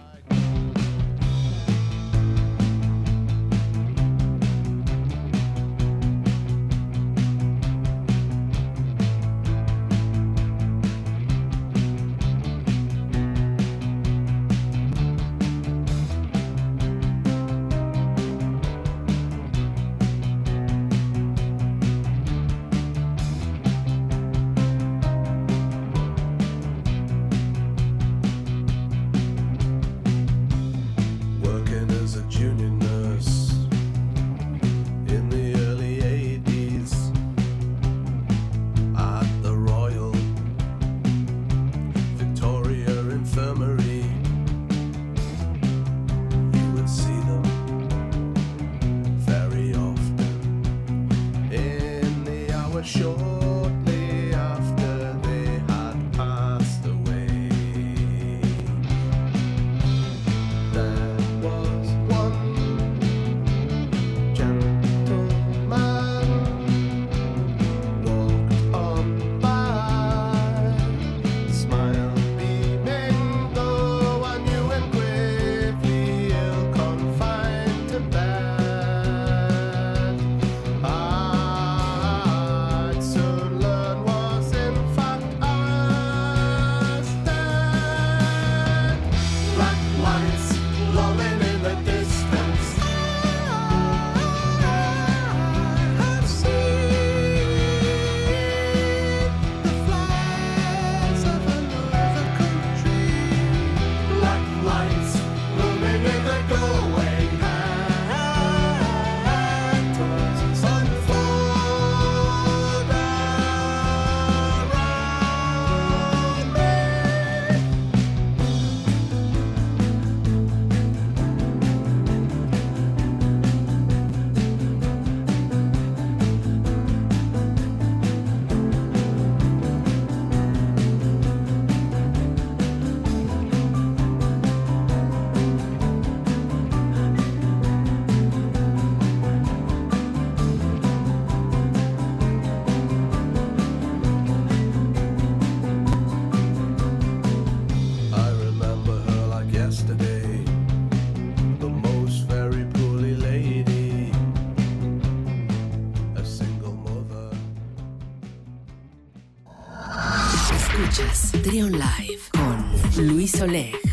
Con 162.33 163.07
Luis 163.07 163.41
Oleg. 163.41 163.92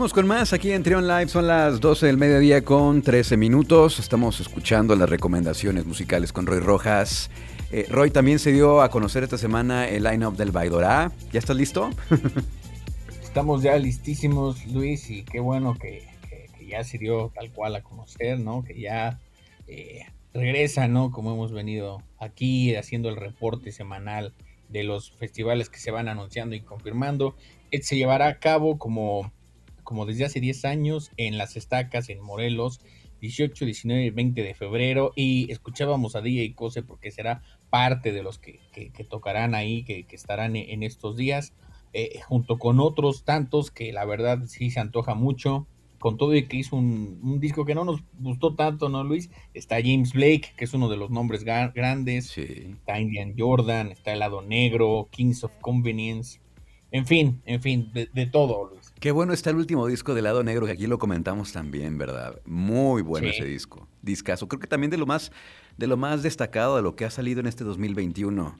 Con 0.00 0.26
más 0.26 0.54
aquí 0.54 0.72
en 0.72 0.82
Trion 0.82 1.06
Live. 1.06 1.28
Son 1.28 1.46
las 1.46 1.78
12 1.78 2.06
del 2.06 2.16
mediodía 2.16 2.64
con 2.64 3.02
13 3.02 3.36
minutos. 3.36 3.98
Estamos 3.98 4.40
escuchando 4.40 4.96
las 4.96 5.10
recomendaciones 5.10 5.84
musicales 5.84 6.32
con 6.32 6.46
Roy 6.46 6.58
Rojas. 6.60 7.30
Eh, 7.70 7.86
Roy 7.90 8.10
también 8.10 8.38
se 8.38 8.50
dio 8.50 8.80
a 8.80 8.90
conocer 8.90 9.24
esta 9.24 9.36
semana 9.36 9.86
el 9.90 10.04
line-up 10.04 10.36
del 10.36 10.52
Baidorá. 10.52 11.12
¿Ya 11.32 11.38
estás 11.38 11.54
listo? 11.54 11.90
Estamos 13.22 13.62
ya 13.62 13.76
listísimos, 13.76 14.66
Luis, 14.68 15.10
y 15.10 15.22
qué 15.22 15.38
bueno 15.38 15.76
que, 15.78 16.08
ya 16.66 16.82
se 16.82 16.96
dio 16.96 17.30
tal 17.34 17.50
cual 17.52 17.76
a 17.76 17.82
conocer, 17.82 18.40
¿no? 18.40 18.64
Que 18.64 18.80
ya 18.80 19.20
eh, 19.68 20.06
regresa, 20.32 20.88
¿no? 20.88 21.10
Como 21.10 21.34
hemos 21.34 21.52
venido 21.52 22.02
aquí 22.18 22.74
haciendo 22.74 23.10
el 23.10 23.16
reporte 23.16 23.70
semanal 23.70 24.32
de 24.70 24.82
los 24.82 25.12
festivales 25.12 25.68
que 25.68 25.78
se 25.78 25.90
van 25.90 26.08
anunciando 26.08 26.56
y 26.56 26.62
confirmando. 26.62 27.36
se 27.82 27.96
llevará 27.96 28.28
a 28.28 28.38
cabo 28.38 28.78
como 28.78 29.30
como 29.90 30.06
desde 30.06 30.24
hace 30.24 30.38
10 30.38 30.66
años 30.66 31.10
en 31.16 31.36
Las 31.36 31.56
Estacas, 31.56 32.10
en 32.10 32.20
Morelos, 32.20 32.78
18, 33.22 33.64
19 33.64 34.04
y 34.04 34.10
20 34.10 34.40
de 34.44 34.54
febrero. 34.54 35.12
Y 35.16 35.50
escuchábamos 35.50 36.14
a 36.14 36.20
DJ 36.20 36.54
Cose 36.54 36.84
porque 36.84 37.10
será 37.10 37.42
parte 37.70 38.12
de 38.12 38.22
los 38.22 38.38
que, 38.38 38.60
tocarán 39.10 39.56
ahí, 39.56 39.82
que, 39.82 40.06
estarán 40.12 40.54
en 40.54 40.84
estos 40.84 41.16
días, 41.16 41.54
eh, 41.92 42.20
junto 42.24 42.60
con 42.60 42.78
otros 42.78 43.24
tantos 43.24 43.72
que 43.72 43.92
la 43.92 44.04
verdad 44.04 44.38
sí 44.46 44.70
se 44.70 44.78
antoja 44.78 45.14
mucho. 45.14 45.66
Con 45.98 46.16
todo 46.16 46.36
y 46.36 46.46
que 46.46 46.58
hizo 46.58 46.76
un, 46.76 47.40
disco 47.40 47.64
que 47.64 47.74
no 47.74 47.84
nos 47.84 48.04
gustó 48.20 48.54
tanto, 48.54 48.88
¿no, 48.90 49.02
Luis? 49.02 49.28
Está 49.54 49.82
James 49.82 50.12
Blake, 50.12 50.52
que 50.56 50.66
es 50.66 50.72
uno 50.72 50.88
de 50.88 50.96
los 50.96 51.10
nombres 51.10 51.42
grandes. 51.42 52.38
Está 52.38 53.00
Indian 53.00 53.34
Jordan, 53.36 53.90
está 53.90 54.12
El 54.12 54.20
Lado 54.20 54.40
Negro, 54.40 55.08
Kings 55.10 55.42
of 55.42 55.52
Convenience. 55.60 56.38
En 56.92 57.06
fin, 57.06 57.40
en 57.46 57.62
fin, 57.62 57.90
de, 57.92 58.08
de 58.12 58.26
todo, 58.26 58.68
Luis. 58.68 58.92
Qué 59.00 59.12
bueno 59.12 59.32
está 59.32 59.50
el 59.50 59.56
último 59.56 59.86
disco 59.86 60.14
de 60.14 60.22
Lado 60.22 60.42
Negro, 60.42 60.66
que 60.66 60.72
aquí 60.72 60.86
lo 60.86 60.98
comentamos 60.98 61.52
también, 61.52 61.96
¿verdad? 61.96 62.40
Muy 62.44 63.02
bueno 63.02 63.28
ese 63.28 63.44
disco. 63.44 63.88
Discaso. 64.02 64.48
Creo 64.48 64.60
que 64.60 64.66
también 64.66 64.90
de 64.90 64.98
lo 64.98 65.06
más, 65.06 65.32
de 65.78 65.86
lo 65.86 65.96
más 65.96 66.22
destacado 66.22 66.76
de 66.76 66.82
lo 66.82 66.96
que 66.96 67.04
ha 67.04 67.10
salido 67.10 67.40
en 67.40 67.46
este 67.46 67.64
2021. 67.64 68.58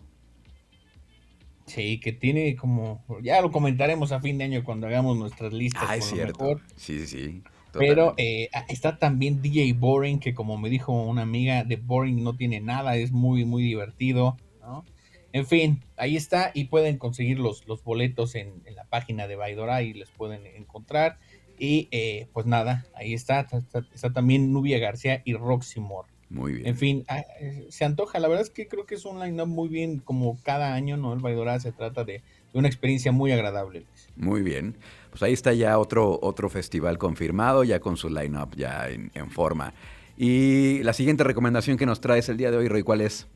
Sí, 1.67 2.01
que 2.01 2.13
tiene 2.13 2.57
como. 2.57 3.05
Ya 3.23 3.41
lo 3.43 3.51
comentaremos 3.51 4.13
a 4.13 4.21
fin 4.21 4.39
de 4.39 4.45
año 4.45 4.65
cuando 4.65 4.87
hagamos 4.87 5.17
nuestras 5.17 5.53
listas. 5.53 5.85
Ah, 5.87 5.97
es 5.97 6.07
cierto. 6.07 6.61
Sí, 6.75 7.07
sí. 7.07 7.43
Pero 7.73 8.15
eh, 8.17 8.49
está 8.69 8.99
también 8.99 9.43
DJ 9.43 9.75
Boring, 9.75 10.19
que 10.19 10.35
como 10.35 10.59
me 10.59 10.71
dijo 10.71 10.93
una 10.93 11.23
amiga, 11.23 11.65
de 11.65 11.77
Boring 11.77 12.25
no 12.25 12.35
tiene 12.35 12.61
nada, 12.61 12.97
es 12.97 13.13
muy, 13.13 13.45
muy 13.45 13.63
divertido. 13.63 14.37
¿no? 14.61 14.85
En 15.33 15.47
fin, 15.47 15.83
ahí 15.97 16.17
está 16.17 16.51
y 16.55 16.65
pueden 16.65 16.99
conseguir 16.99 17.39
los, 17.39 17.67
los 17.69 17.85
boletos 17.85 18.35
en, 18.35 18.63
la 18.75 18.85
página 18.85 19.29
de 19.29 19.37
Baidora 19.37 19.83
y 19.83 19.93
les 19.93 20.11
pueden 20.11 20.47
encontrar. 20.47 21.19
Y 21.59 21.89
eh, 21.91 22.27
pues 22.33 22.47
nada, 22.47 22.87
ahí 22.95 23.13
está, 23.13 23.47
está, 23.95 24.13
también 24.13 24.53
Nubia 24.53 24.79
García 24.79 25.23
y 25.25 25.35
Roxy 25.35 25.79
Moore. 25.79 26.09
Muy 26.31 26.55
bien. 26.55 26.67
En 26.69 26.77
fin, 26.77 27.05
ah, 27.09 27.25
eh, 27.41 27.67
se 27.71 27.85
antoja. 27.85 28.19
La 28.19 28.29
verdad 28.29 28.45
es 28.45 28.51
que 28.51 28.67
creo 28.67 28.87
que 28.87 28.95
es 28.95 29.05
un 29.05 29.21
line-up 29.21 29.49
muy 29.49 29.69
bien, 29.69 29.99
como 29.99 30.39
cada 30.43 30.75
año, 30.75 30.97
¿no? 30.97 31.13
El 31.13 31.19
Baidora 31.19 31.59
se 31.61 31.73
trata 31.73 32.05
de, 32.05 32.23
una 32.53 32.69
experiencia 32.69 33.13
muy 33.13 33.31
agradable. 33.33 33.85
Muy 34.17 34.43
bien. 34.43 34.77
Pues 35.11 35.23
ahí 35.23 35.33
está 35.33 35.53
ya 35.53 35.79
otro, 35.79 36.19
otro 36.23 36.49
festival 36.49 36.99
confirmado, 36.99 37.63
ya 37.63 37.81
con 37.81 37.97
su 37.97 38.09
line-up 38.09 38.57
ya 38.57 38.89
en, 38.89 39.11
en 39.15 39.31
forma. 39.31 39.75
Y 40.17 40.83
la 40.83 40.93
siguiente 40.93 41.25
recomendación 41.25 41.77
que 41.77 41.87
nos 41.87 42.01
traes 42.01 42.29
el 42.29 42.37
día 42.37 42.51
de 42.51 42.57
hoy, 42.57 42.69
Roy, 42.69 42.83
¿cuál 42.83 43.01
es? 43.01 43.27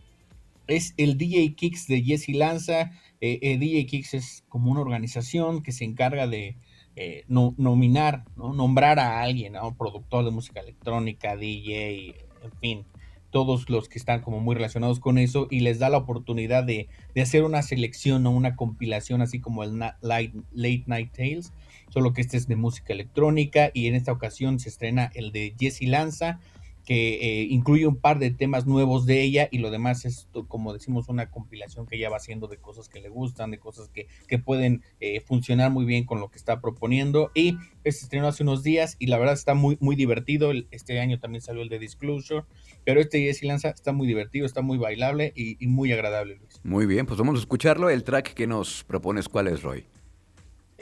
Es 0.67 0.95
el 0.97 1.19
DJ 1.19 1.55
Kicks 1.55 1.87
de 1.87 2.03
Jesse 2.03 2.31
Lanza. 2.31 2.93
Eh, 3.21 3.39
eh 3.43 3.59
DJ 3.59 3.87
Kicks 3.87 4.15
es 4.15 4.45
como 4.49 4.71
una 4.71 4.81
organización 4.81 5.63
que 5.63 5.73
se 5.73 5.85
encarga 5.85 6.27
de 6.27 6.57
eh, 6.97 7.25
nominar, 7.29 8.25
¿no? 8.37 8.53
nombrar 8.53 8.99
a 8.99 9.21
alguien, 9.21 9.57
a 9.57 9.67
un 9.67 9.77
productor 9.77 10.25
de 10.25 10.31
música 10.31 10.61
electrónica, 10.61 11.37
DJ, 11.37 12.15
en 12.43 12.53
fin, 12.61 12.87
todos 13.35 13.69
los 13.69 13.89
que 13.89 13.99
están 13.99 14.21
como 14.21 14.39
muy 14.39 14.55
relacionados 14.55 15.01
con 15.01 15.19
eso 15.19 15.49
y 15.51 15.59
les 15.59 15.81
da 15.81 15.89
la 15.89 15.97
oportunidad 15.97 16.63
de, 16.63 16.89
hacer 17.21 17.43
una 17.43 17.63
selección 17.63 18.25
o 18.29 18.31
una 18.31 18.55
compilación 18.55 19.23
así 19.23 19.41
como 19.41 19.65
el 19.65 19.77
Late 19.77 20.85
Night 20.87 21.13
Tales, 21.13 21.53
solo 21.89 22.13
que 22.13 22.21
este 22.21 22.37
es 22.37 22.47
de 22.47 22.55
música 22.55 22.93
electrónica 22.93 23.73
y 23.75 23.89
en 23.89 23.97
esta 23.97 24.13
ocasión 24.13 24.61
se 24.61 24.69
estrena 24.69 25.11
el 25.15 25.33
de 25.33 25.53
Jesse 25.59 25.83
Lanza 25.83 26.39
que 26.85 27.15
eh, 27.41 27.47
incluye 27.49 27.87
un 27.87 27.97
par 27.97 28.19
de 28.19 28.31
temas 28.31 28.67
nuevos 28.67 29.07
de 29.07 29.23
ella 29.23 29.49
y 29.51 29.59
lo 29.59 29.71
demás 29.71 30.05
es, 30.05 30.29
como 30.49 30.73
decimos, 30.73 31.09
una 31.09 31.31
compilación 31.31 31.87
que 31.87 31.97
ella 31.97 32.11
va 32.11 32.19
haciendo 32.19 32.47
de 32.47 32.59
cosas 32.59 32.89
que 32.89 33.01
le 33.01 33.09
gustan, 33.09 33.51
de 33.51 33.59
cosas 33.59 33.89
que, 33.89 34.07
pueden 34.45 34.83
eh, 35.01 35.21
funcionar 35.21 35.71
muy 35.71 35.85
bien 35.85 36.05
con 36.05 36.21
lo 36.21 36.29
que 36.29 36.37
está 36.37 36.61
proponiendo. 36.61 37.31
Y 37.35 37.57
pues, 37.83 38.03
estrenó 38.03 38.27
hace 38.27 38.43
unos 38.43 38.63
días 38.63 38.97
y 38.99 39.07
la 39.07 39.17
verdad 39.17 39.35
está 39.35 39.55
muy, 39.55 39.79
muy 39.81 39.97
divertido. 39.97 40.53
Este 40.71 41.01
año 41.01 41.19
también 41.19 41.41
salió 41.41 41.63
el 41.63 41.69
de 41.69 41.79
Disclosure, 41.79 42.45
pero 42.85 43.01
este 43.01 43.21
Jesse 43.21 43.45
Lanza 43.45 43.71
está 43.71 43.93
muy 43.93 44.07
divertido, 44.07 44.45
está 44.45 44.61
muy 44.61 44.77
bailable 44.77 45.33
y, 45.35 45.57
y, 45.65 45.69
muy 45.69 45.93
agradable, 45.93 46.37
Luis. 46.37 46.61
Muy 46.65 46.87
bien, 46.87 47.07
pues 47.07 47.19
vamos 47.19 47.37
a 47.37 47.39
escucharlo. 47.39 47.89
El 47.89 48.05
track 48.05 48.35
que 48.35 48.47
nos 48.47 48.85
propones, 48.85 49.29
¿cuál 49.29 49.49
es, 49.49 49.63
Roy? 49.63 49.87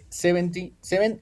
70, 0.08 0.74
7, 0.80 1.20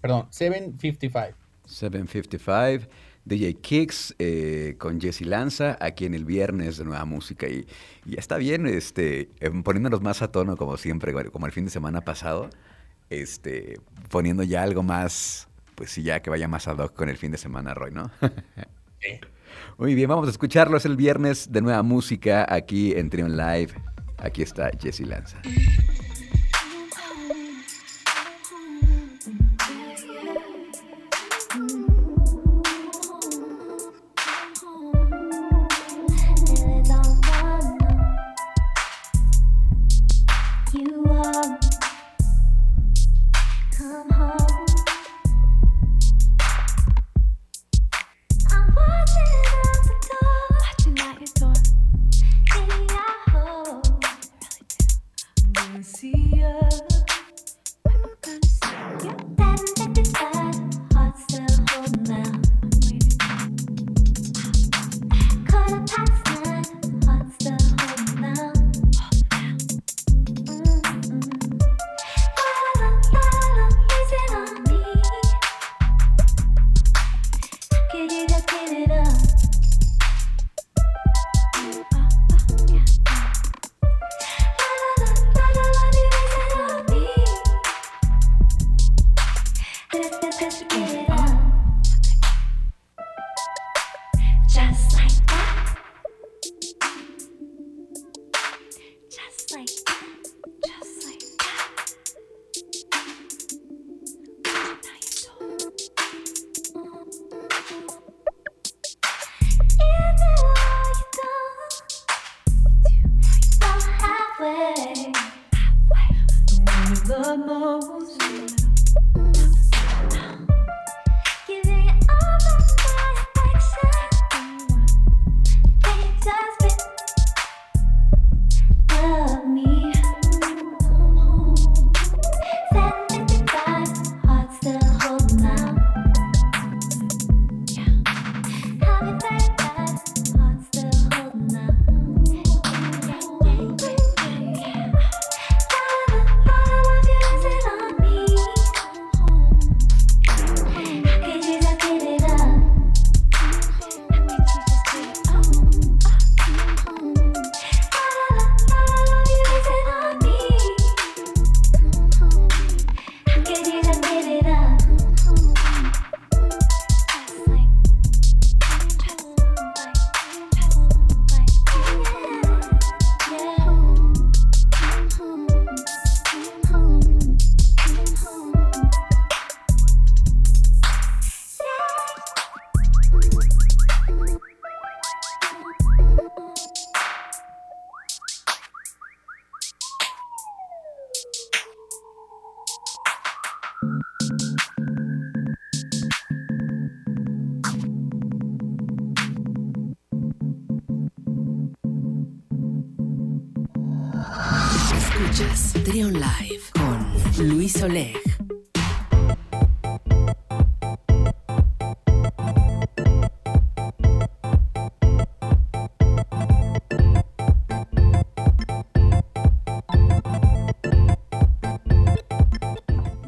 perdón, 0.00 0.26
755. 0.30 1.38
755. 1.64 3.07
DJ 3.28 3.54
Kicks 3.60 4.14
eh, 4.18 4.74
con 4.78 5.00
Jesse 5.00 5.22
Lanza 5.22 5.76
aquí 5.80 6.06
en 6.06 6.14
el 6.14 6.24
viernes 6.24 6.78
de 6.78 6.84
Nueva 6.84 7.04
Música 7.04 7.46
y, 7.46 7.66
ya 8.04 8.18
está 8.18 8.38
bien, 8.38 8.66
este, 8.66 9.28
em, 9.40 9.62
poniéndonos 9.62 10.00
más 10.00 10.22
a 10.22 10.32
tono 10.32 10.56
como 10.56 10.76
siempre, 10.76 11.12
como 11.30 11.46
el 11.46 11.52
fin 11.52 11.66
de 11.66 11.70
semana 11.70 12.00
pasado, 12.00 12.48
este, 13.10 13.78
poniendo 14.08 14.42
ya 14.42 14.62
algo 14.62 14.82
más, 14.82 15.48
pues 15.74 15.90
sí, 15.90 16.02
ya 16.02 16.20
que 16.20 16.30
vaya 16.30 16.48
más 16.48 16.66
ad 16.68 16.78
hoc 16.78 16.94
con 16.94 17.08
el 17.08 17.18
fin 17.18 17.30
de 17.30 17.38
semana, 17.38 17.74
Roy, 17.74 17.92
¿no? 17.92 18.10
Muy 19.78 19.94
bien, 19.94 20.08
vamos 20.08 20.26
a 20.26 20.30
escucharlo, 20.30 20.76
es 20.76 20.86
el 20.86 20.96
viernes 20.96 21.52
de 21.52 21.60
Nueva 21.60 21.82
Música 21.82 22.46
aquí 22.48 22.92
en 22.92 23.10
Trion 23.10 23.36
Live. 23.36 23.74
Aquí 24.18 24.42
está 24.42 24.70
Jesse 24.80 25.00
Lanza. 25.00 25.40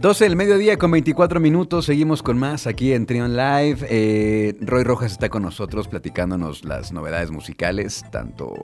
12 0.00 0.24
del 0.24 0.34
mediodía 0.34 0.78
con 0.78 0.90
24 0.92 1.40
minutos, 1.40 1.84
seguimos 1.84 2.22
con 2.22 2.38
más 2.38 2.66
aquí 2.66 2.94
en 2.94 3.04
Trion 3.04 3.36
Live. 3.36 3.86
Eh, 3.90 4.56
Roy 4.62 4.82
Rojas 4.82 5.12
está 5.12 5.28
con 5.28 5.42
nosotros 5.42 5.88
platicándonos 5.88 6.64
las 6.64 6.90
novedades 6.90 7.30
musicales, 7.30 8.02
tanto 8.10 8.54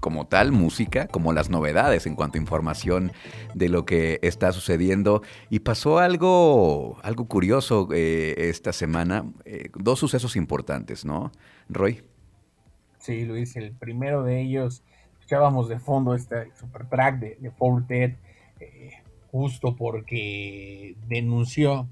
como 0.00 0.26
tal, 0.26 0.52
música, 0.52 1.08
como 1.08 1.32
las 1.32 1.48
novedades 1.48 2.06
en 2.06 2.14
cuanto 2.14 2.36
a 2.36 2.42
información 2.42 3.12
de 3.54 3.70
lo 3.70 3.86
que 3.86 4.18
está 4.20 4.52
sucediendo. 4.52 5.22
Y 5.48 5.60
pasó 5.60 5.98
algo, 5.98 6.98
algo 7.02 7.26
curioso 7.26 7.88
eh, 7.94 8.34
esta 8.36 8.74
semana, 8.74 9.24
eh, 9.46 9.70
dos 9.76 9.98
sucesos 9.98 10.36
importantes, 10.36 11.06
¿no, 11.06 11.32
Roy? 11.70 12.02
Sí, 12.98 13.24
Luis, 13.24 13.56
el 13.56 13.72
primero 13.72 14.24
de 14.24 14.42
ellos, 14.42 14.82
escuchábamos 15.20 15.70
de 15.70 15.78
fondo 15.78 16.14
este 16.14 16.52
super 16.54 16.86
track 16.86 17.18
de, 17.18 17.50
Fortet 17.56 18.18
justo 19.36 19.76
porque 19.76 20.96
denunció, 21.08 21.88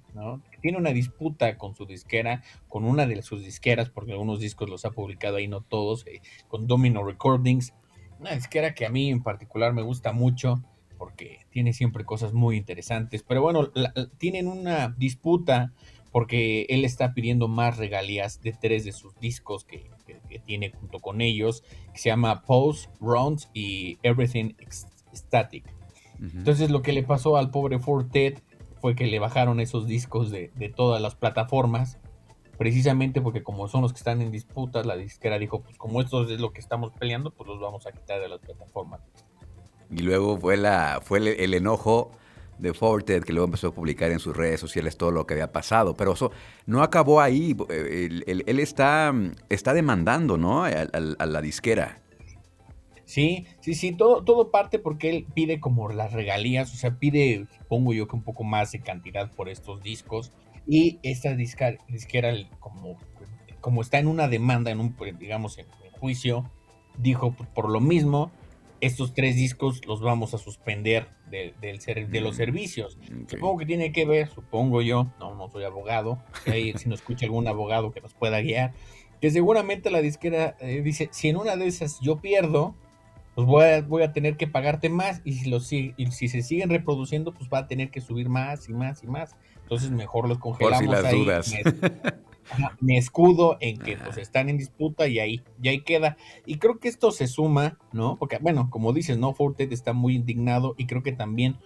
tiene 0.63 0.79
una 0.79 0.93
disputa 0.93 1.59
con 1.59 1.77
su 1.77 1.85
disquera, 1.85 2.43
con 2.69 2.85
una 2.85 3.07
de 3.07 3.21
sus 3.21 3.45
disqueras, 3.45 3.91
porque 3.91 4.13
algunos 4.13 4.41
discos 4.41 4.71
los 4.71 4.87
ha 4.87 4.93
publicado 4.93 5.37
ahí, 5.37 5.47
no 5.47 5.61
todos, 5.61 6.07
eh, 6.07 6.23
con 6.49 6.67
Domino 6.67 7.05
Recordings, 7.05 7.75
una 8.19 8.35
disquera 8.35 8.75
que 8.75 8.87
a 8.87 8.89
mí 8.89 9.11
en 9.11 9.23
particular 9.23 9.75
me 9.75 9.83
gusta 9.83 10.13
mucho 10.13 10.63
porque 10.97 11.41
tiene 11.51 11.75
siempre 11.75 12.07
cosas 12.07 12.33
muy 12.33 12.57
interesantes, 12.57 13.23
pero 13.23 13.43
bueno, 13.43 13.71
tienen 14.17 14.49
una 14.49 14.89
disputa 14.89 15.75
porque 16.13 16.65
él 16.71 16.85
está 16.85 17.13
pidiendo 17.13 17.47
más 17.47 17.77
regalías 17.77 18.41
de 18.41 18.53
tres 18.53 18.85
de 18.85 18.93
sus 18.93 19.19
discos 19.19 19.65
que, 19.65 19.91
que 20.07 20.39
tiene 20.39 20.71
junto 20.71 21.01
con 21.01 21.21
ellos, 21.21 21.63
que 21.93 21.99
se 21.99 22.09
llama 22.09 22.43
Pose, 22.43 22.89
Rounds 23.01 23.51
y 23.53 23.99
Everything 24.03 24.55
Static. 25.13 25.84
Entonces 26.21 26.71
lo 26.71 26.83
que 26.83 26.93
le 26.93 27.03
pasó 27.03 27.37
al 27.37 27.51
pobre 27.51 27.79
Fortet 27.79 28.43
fue 28.81 28.95
que 28.95 29.07
le 29.07 29.19
bajaron 29.19 29.61
esos 29.61 29.87
discos 29.87 30.31
de, 30.31 30.51
todas 30.77 31.01
las 31.01 31.15
plataformas, 31.15 31.99
precisamente 32.59 33.21
porque 33.21 33.43
como 33.43 33.67
son 33.67 33.83
los 33.83 33.93
que 33.93 33.99
están 33.99 34.21
en 34.21 34.31
disputas, 34.31 34.87
la 34.87 34.97
disquera 34.97 35.39
dijo, 35.39 35.63
pues 35.63 35.77
como 35.79 36.01
esto 36.01 36.29
es 36.29 36.41
lo 36.41 36.53
que 36.53 36.61
estamos 36.61 36.93
peleando, 36.93 37.31
pues 37.31 37.49
los 37.49 37.61
vamos 37.61 37.87
a 37.87 37.93
quitar 37.93 38.21
de 38.21 38.29
las 38.29 38.41
plataformas. 38.41 39.01
Y 39.91 40.03
luego 40.03 40.39
fue, 40.39 40.57
la, 40.57 41.01
fue 41.03 41.19
el, 41.19 41.55
enojo 41.55 42.11
de 42.59 42.75
Fortet 42.75 43.25
que 43.25 43.33
luego 43.33 43.47
empezó 43.47 43.69
a 43.69 43.75
publicar 43.75 44.11
en 44.11 44.19
sus 44.19 44.37
redes 44.37 44.61
sociales 44.61 44.97
todo 44.97 45.11
lo 45.11 45.27
que 45.27 45.35
había 45.35 45.51
pasado. 45.51 45.95
Pero 45.95 46.13
eso 46.13 46.31
no 46.67 46.83
acabó 46.83 47.21
ahí. 47.21 47.57
Él, 47.71 48.59
está, 48.59 49.15
está 49.49 49.73
demandando 49.73 50.37
¿no? 50.37 50.65
a 50.65 51.27
la 51.27 51.41
disquera. 51.41 52.04
Sí, 53.05 53.47
sí, 53.61 53.75
sí, 53.75 53.93
todo, 53.93 54.25
todo 54.25 54.51
parte 54.51 54.79
porque 54.79 55.11
él 55.11 55.27
pide 55.35 55.61
como 55.61 55.89
las 55.91 56.13
regalías, 56.13 56.73
o 56.73 56.77
sea, 56.77 56.99
pide, 56.99 57.47
supongo 57.59 57.93
yo 57.93 58.09
que 58.09 58.17
un 58.17 58.23
poco 58.23 58.45
más 58.45 58.73
de 58.73 58.81
cantidad 58.81 59.31
por 59.31 59.49
estos 59.49 59.83
discos. 59.83 60.33
Y 60.67 60.99
esta 61.03 61.35
disquera, 61.35 62.33
como, 62.59 62.97
como 63.61 63.83
está 63.83 63.99
en 63.99 64.07
una 64.07 64.29
demanda, 64.29 64.71
en 64.71 64.81
un, 64.81 64.97
digamos, 65.19 65.59
en, 65.59 65.67
juicio, 66.01 66.51
dijo, 66.99 67.33
pues, 67.33 67.49
por 67.51 67.71
lo 67.71 67.81
mismo, 67.81 68.31
estos 68.81 69.15
tres 69.15 69.37
discos 69.37 69.87
los 69.87 70.03
vamos 70.03 70.35
a 70.35 70.39
suspender 70.39 71.09
de, 71.31 71.55
del 71.61 71.79
de 72.11 72.21
los 72.21 72.35
mm, 72.35 72.37
servicios. 72.37 72.99
Supongo 73.27 73.59
que 73.59 73.67
tiene 73.67 73.93
que 73.93 74.05
ver, 74.05 74.29
supongo 74.29 74.83
yo, 74.83 75.07
no, 75.19 75.35
no 75.35 75.49
soy 75.49 75.65
abogado, 75.65 76.19
si 76.45 76.89
no 76.89 76.95
escucha 76.95 77.27
algún 77.27 77.49
abogado 77.49 77.93
que 77.93 78.01
nos 78.01 78.15
pueda 78.15 78.41
guiar, 78.41 78.73
que 79.21 79.31
seguramente 79.31 79.91
la 79.91 80.03
disquera 80.03 80.57
eh, 80.61 80.83
dice, 80.83 81.09
si 81.13 81.29
en 81.29 81.37
una 81.37 81.57
de 81.57 81.67
esas 81.67 82.01
yo 82.01 82.21
pierdo, 82.21 82.75
pues 83.35 83.47
voy 83.47 83.65
a, 83.65 83.83
voy 83.83 84.03
a 84.03 84.13
tener 84.13 84.37
que 84.37 84.47
pagarte 84.47 84.89
más 84.89 85.21
y 85.25 85.33
si, 85.33 85.51
los, 85.51 85.73
y 85.73 85.95
si 86.11 86.29
se 86.29 86.43
siguen 86.43 86.71
reproduciendo, 86.71 87.33
pues 87.33 87.51
va 87.53 87.59
a 87.59 87.67
tener 87.67 87.91
que 87.91 88.01
subir 88.01 88.29
más 88.29 88.69
y 88.69 88.73
más 88.73 89.03
y 89.03 89.07
más. 89.07 89.37
Entonces 89.63 89.91
mejor 89.91 90.29
los 90.29 90.39
congelamos 90.39 90.87
Por 90.87 90.97
si 90.97 91.03
las 91.03 91.13
ahí. 91.13 91.25
Dudas. 91.25 91.55
Me, 92.81 92.99
escudo 92.99 93.57
en 93.61 93.79
que 93.79 93.97
pues 93.97 94.19
están 94.19 94.51
en 94.51 94.59
disputa 94.59 95.09
y 95.09 95.19
ahí, 95.19 95.43
y 95.63 95.69
ahí 95.69 95.81
queda. 95.81 96.19
Y 96.45 96.59
creo 96.59 96.79
que 96.79 96.89
esto 96.89 97.11
se 97.11 97.27
suma, 97.27 97.79
¿no? 97.93 98.17
Porque, 98.19 98.39
bueno, 98.39 98.69
como 98.71 98.93
dices, 98.93 99.17
¿no? 99.17 99.33
Fortet 99.33 99.73
está 99.73 99.95
muy 99.95 100.15
indignado 100.15 100.75
y 100.77 100.87
creo 100.87 101.03
que 101.03 101.13
también 101.13 101.57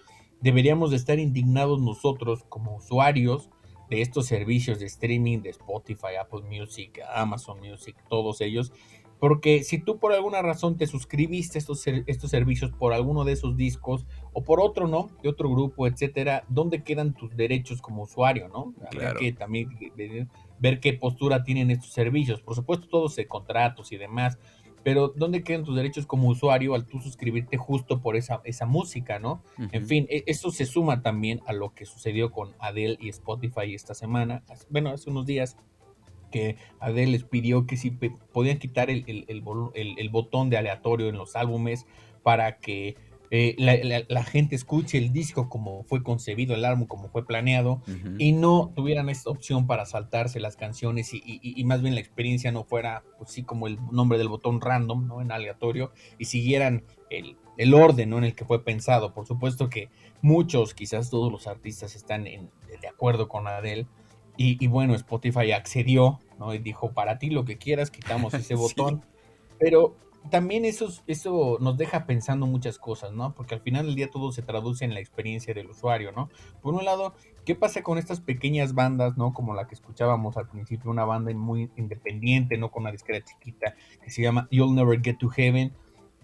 deberíamos 0.41 0.91
de 0.91 0.97
estar 0.97 1.19
indignados 1.19 1.81
nosotros 1.81 2.45
como 2.49 2.77
usuarios 2.77 3.51
de 3.91 4.03
estos 4.03 4.27
servicios 4.27 4.79
de 4.79 4.87
streaming, 4.87 5.41
de 5.41 5.51
Spotify, 5.51 6.17
Apple 6.21 6.43
Music, 6.43 7.01
Amazon 7.13 7.59
Music, 7.61 7.97
todos 8.09 8.41
ellos, 8.41 8.73
porque 9.19 9.65
si 9.65 9.79
tú 9.79 9.99
por 9.99 10.13
alguna 10.13 10.43
razón 10.43 10.77
te 10.77 10.87
suscribiste 10.87 11.59
a 11.59 11.61
estos, 11.61 11.87
estos 11.87 12.31
servicios 12.31 12.71
por 12.71 12.93
alguno 12.93 13.25
de 13.25 13.33
esos 13.33 13.57
discos 13.57 14.07
o 14.33 14.45
por 14.45 14.61
otro, 14.61 14.87
¿no? 14.87 15.11
De 15.23 15.29
otro 15.29 15.51
grupo, 15.51 15.87
etcétera, 15.87 16.45
¿dónde 16.49 16.83
quedan 16.83 17.15
tus 17.15 17.37
derechos 17.37 17.83
como 17.83 18.03
usuario, 18.03 18.49
¿no? 18.49 18.75
Claro. 18.91 19.19
que 19.19 19.33
también 19.33 19.69
ver 20.59 20.81
qué 20.81 20.93
postura 20.93 21.43
tienen 21.43 21.71
estos 21.71 21.91
servicios. 21.91 22.41
Por 22.41 22.55
supuesto, 22.55 22.89
todos 22.89 23.17
de 23.17 23.27
contratos 23.27 23.93
y 23.93 23.97
demás, 23.97 24.39
pero 24.85 25.13
¿dónde 25.15 25.43
quedan 25.43 25.65
tus 25.65 25.77
derechos 25.77 26.07
como 26.07 26.29
usuario 26.29 26.75
al 26.75 26.87
tú 26.87 27.01
suscribirte 27.01 27.57
justo 27.57 28.01
por 28.01 28.17
esa, 28.17 28.41
esa 28.45 28.67
música, 28.67 29.19
¿no? 29.19 29.43
En 29.73 29.87
fin, 29.87 30.07
e, 30.09 30.23
eso 30.27 30.51
se 30.51 30.67
suma 30.67 31.03
también 31.03 31.41
a 31.47 31.53
lo 31.53 31.75
que 31.75 31.85
sucedió 31.85 32.31
con 32.31 32.55
Adele 32.59 32.97
y 33.01 33.09
Spotify 33.09 33.75
esta 33.75 33.95
semana, 33.95 34.45
bueno, 34.71 34.91
hace 34.91 35.11
unos 35.11 35.27
días 35.27 35.57
que 36.31 36.57
Adele 36.81 37.13
les 37.13 37.25
pidió 37.25 37.67
que 37.67 37.77
si 37.77 37.91
podían 37.91 38.59
quitar 38.59 38.91
el, 38.91 39.05
el, 39.07 40.11
botón 40.11 40.51
de 40.51 40.57
aleatorio 40.57 41.09
en 41.09 41.17
los 41.17 41.37
álbumes 41.37 41.87
para 42.23 42.59
que 42.59 42.97
eh, 43.31 43.57
la, 44.09 44.25
gente 44.25 44.55
escuche 44.55 44.97
el 44.97 45.13
disco 45.13 45.49
como 45.49 45.85
fue 45.85 46.03
concebido, 46.03 46.55
el 46.55 46.65
álbum 46.65 46.87
como 46.87 47.09
fue 47.09 47.27
planeado, 47.27 47.83
y 48.19 48.33
no 48.33 48.73
tuvieran 48.75 49.11
esta 49.11 49.31
opción 49.31 49.67
para 49.67 49.85
saltarse 49.85 50.41
las 50.41 50.57
canciones 50.57 51.11
y, 51.13 51.65
más 51.65 51.83
bien 51.83 51.95
la 51.95 52.01
experiencia 52.01 52.53
no 52.53 52.65
fuera 52.65 53.05
pues 53.19 53.31
sí 53.31 53.43
como 53.43 53.67
el 53.67 53.79
nombre 53.93 54.19
del 54.19 54.29
botón 54.29 54.61
random, 54.61 55.07
¿no? 55.07 55.21
En 55.21 55.31
aleatorio, 55.31 55.93
y 56.19 56.25
siguieran 56.25 56.85
el, 57.11 57.75
orden 57.75 58.11
¿no? 58.11 58.19
en 58.19 58.25
el 58.25 58.35
que 58.35 58.45
fue 58.45 58.65
pensado. 58.65 59.13
Por 59.13 59.27
supuesto 59.27 59.69
que 59.69 59.91
muchos, 60.23 60.73
quizás 60.75 61.11
todos 61.11 61.31
los 61.31 61.47
artistas 61.47 61.97
están 61.97 62.25
de 62.25 62.89
acuerdo 62.89 63.29
con 63.29 63.47
Adele, 63.47 63.87
y, 64.39 64.67
bueno, 64.69 64.95
Spotify 64.95 65.51
accedió, 65.51 66.21
¿no? 66.39 66.55
Y 66.55 66.59
dijo, 66.59 66.93
para 66.93 67.19
ti 67.19 67.29
lo 67.29 67.45
que 67.45 67.59
quieras, 67.59 67.91
quitamos 67.91 68.33
ese 68.35 68.55
botón. 68.55 69.05
Pero 69.59 69.97
también 70.31 70.65
eso, 70.65 70.89
eso 71.09 71.59
nos 71.61 71.77
deja 71.77 72.07
pensando 72.07 72.47
muchas 72.47 72.79
cosas, 72.79 73.13
¿no? 73.13 73.35
Porque 73.35 73.57
al 73.57 73.61
final 73.61 73.87
del 73.87 73.97
día 73.97 74.11
todo 74.11 74.31
se 74.31 74.43
traduce 74.43 74.85
en 74.85 74.95
la 74.95 75.01
experiencia 75.01 75.53
del 75.55 75.71
usuario, 75.71 76.13
¿no? 76.13 76.31
Por 76.63 76.75
un 76.75 76.85
lado, 76.85 77.15
¿qué 77.45 77.57
pasa 77.57 77.83
con 77.83 77.99
estas 77.99 78.21
pequeñas 78.21 78.75
bandas, 78.75 79.17
¿no? 79.17 79.33
Como 79.33 79.55
la 79.55 79.67
que 79.67 79.75
escuchábamos 79.75 80.37
al 80.37 80.49
principio, 80.49 80.91
una 80.91 81.05
banda 81.05 81.35
muy 81.35 81.71
independiente, 81.77 82.59
¿no? 82.59 82.71
Con 82.71 82.83
una 82.83 82.93
disquera 82.93 83.25
chiquita 83.25 83.75
que 84.03 84.11
se 84.11 84.23
llama 84.23 84.47
You'll 84.53 84.75
Never 84.75 85.01
Get 85.03 85.19
to 85.19 85.29
Heaven 85.29 85.73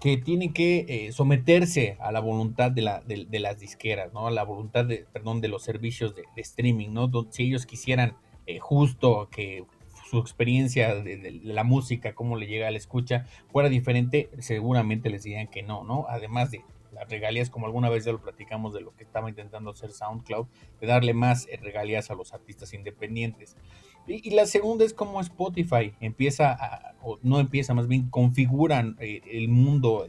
que 0.00 0.16
tiene 0.16 0.52
que 0.52 0.84
eh, 0.88 1.12
someterse 1.12 1.96
a 2.00 2.12
la 2.12 2.20
voluntad 2.20 2.70
de, 2.70 2.82
la, 2.82 3.00
de, 3.00 3.38
las 3.38 3.58
disqueras, 3.58 4.12
¿no? 4.12 4.26
A 4.26 4.30
la 4.30 4.42
voluntad 4.44 4.84
de, 4.84 5.06
perdón, 5.12 5.40
de 5.40 5.48
los 5.48 5.62
servicios 5.62 6.14
de, 6.14 6.24
streaming, 6.36 6.90
¿no? 6.90 7.10
si 7.30 7.44
ellos 7.44 7.64
quisieran 7.64 8.16
eh, 8.46 8.58
justo 8.58 9.28
que 9.30 9.64
su 10.10 10.18
experiencia 10.18 10.94
de, 10.94 11.40
la 11.42 11.64
música, 11.64 12.14
cómo 12.14 12.36
le 12.36 12.46
llega 12.46 12.68
a 12.68 12.70
la 12.70 12.76
escucha, 12.76 13.26
fuera 13.50 13.68
diferente, 13.68 14.30
seguramente 14.38 15.10
les 15.10 15.22
dirían 15.22 15.48
que 15.48 15.62
no, 15.62 15.84
¿no? 15.84 16.06
Además 16.08 16.50
de 16.50 16.62
las 16.92 17.08
regalías, 17.08 17.50
como 17.50 17.66
alguna 17.66 17.88
vez 17.88 18.04
ya 18.04 18.12
lo 18.12 18.20
platicamos 18.20 18.72
de 18.72 18.80
lo 18.80 18.94
que 18.94 19.02
estaba 19.02 19.28
intentando 19.28 19.70
hacer 19.70 19.90
SoundCloud, 19.90 20.46
de 20.80 20.86
darle 20.86 21.14
más 21.14 21.46
eh, 21.48 21.58
regalías 21.60 22.10
a 22.10 22.14
los 22.14 22.32
artistas 22.32 22.72
independientes. 22.72 23.56
Y, 24.06 24.30
la 24.30 24.46
segunda 24.46 24.84
es 24.84 24.92
como 24.92 25.20
Spotify 25.20 25.94
empieza, 26.00 26.94
o 27.02 27.18
no 27.22 27.40
empieza, 27.40 27.74
más 27.74 27.88
bien 27.88 28.10
configuran 28.10 28.96
eh, 29.00 29.22
el 29.30 29.48
mundo 29.48 30.06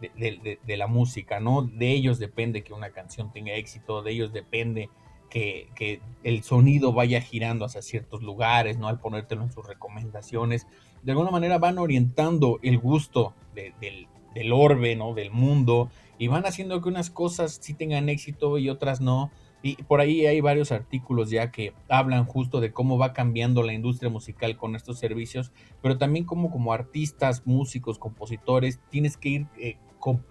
de, 0.00 0.76
la 0.76 0.86
música, 0.86 1.40
¿no? 1.40 1.62
De 1.62 1.90
ellos 1.92 2.18
depende 2.18 2.62
que 2.62 2.74
una 2.74 2.90
canción 2.90 3.32
tenga 3.32 3.54
éxito, 3.54 4.02
de 4.02 4.12
ellos 4.12 4.32
depende 4.32 4.90
que, 5.30 6.00
el 6.22 6.42
sonido 6.42 6.92
vaya 6.92 7.20
girando 7.20 7.64
hacia 7.64 7.82
ciertos 7.82 8.22
lugares, 8.22 8.78
¿no? 8.78 8.88
Al 8.88 9.00
ponértelo 9.00 9.42
en 9.42 9.52
sus 9.52 9.66
recomendaciones. 9.66 10.66
De 11.02 11.12
alguna 11.12 11.30
manera 11.30 11.58
van 11.58 11.78
orientando 11.78 12.60
el 12.62 12.78
gusto 12.78 13.34
del, 13.54 14.06
del 14.34 14.52
orbe, 14.52 14.96
¿no? 14.96 15.14
Del 15.14 15.30
mundo, 15.30 15.90
y 16.18 16.28
van 16.28 16.46
haciendo 16.46 16.80
que 16.80 16.88
unas 16.88 17.10
cosas 17.10 17.58
sí 17.60 17.74
tengan 17.74 18.08
éxito 18.08 18.58
y 18.58 18.68
otras 18.68 19.00
no 19.00 19.30
Y 19.66 19.76
por 19.84 20.02
ahí 20.02 20.26
hay 20.26 20.42
varios 20.42 20.72
artículos 20.72 21.30
ya 21.30 21.50
que 21.50 21.72
hablan 21.88 22.26
justo 22.26 22.60
de 22.60 22.70
cómo 22.70 22.98
va 22.98 23.14
cambiando 23.14 23.62
la 23.62 23.72
industria 23.72 24.10
musical 24.10 24.58
con 24.58 24.76
estos 24.76 24.98
servicios, 24.98 25.52
pero 25.80 25.96
también 25.96 26.26
como 26.26 26.50
como 26.50 26.74
artistas, 26.74 27.46
músicos, 27.46 27.98
compositores, 27.98 28.78
tienes 28.90 29.16
que 29.16 29.28
ir 29.30 29.46
eh, 29.58 29.78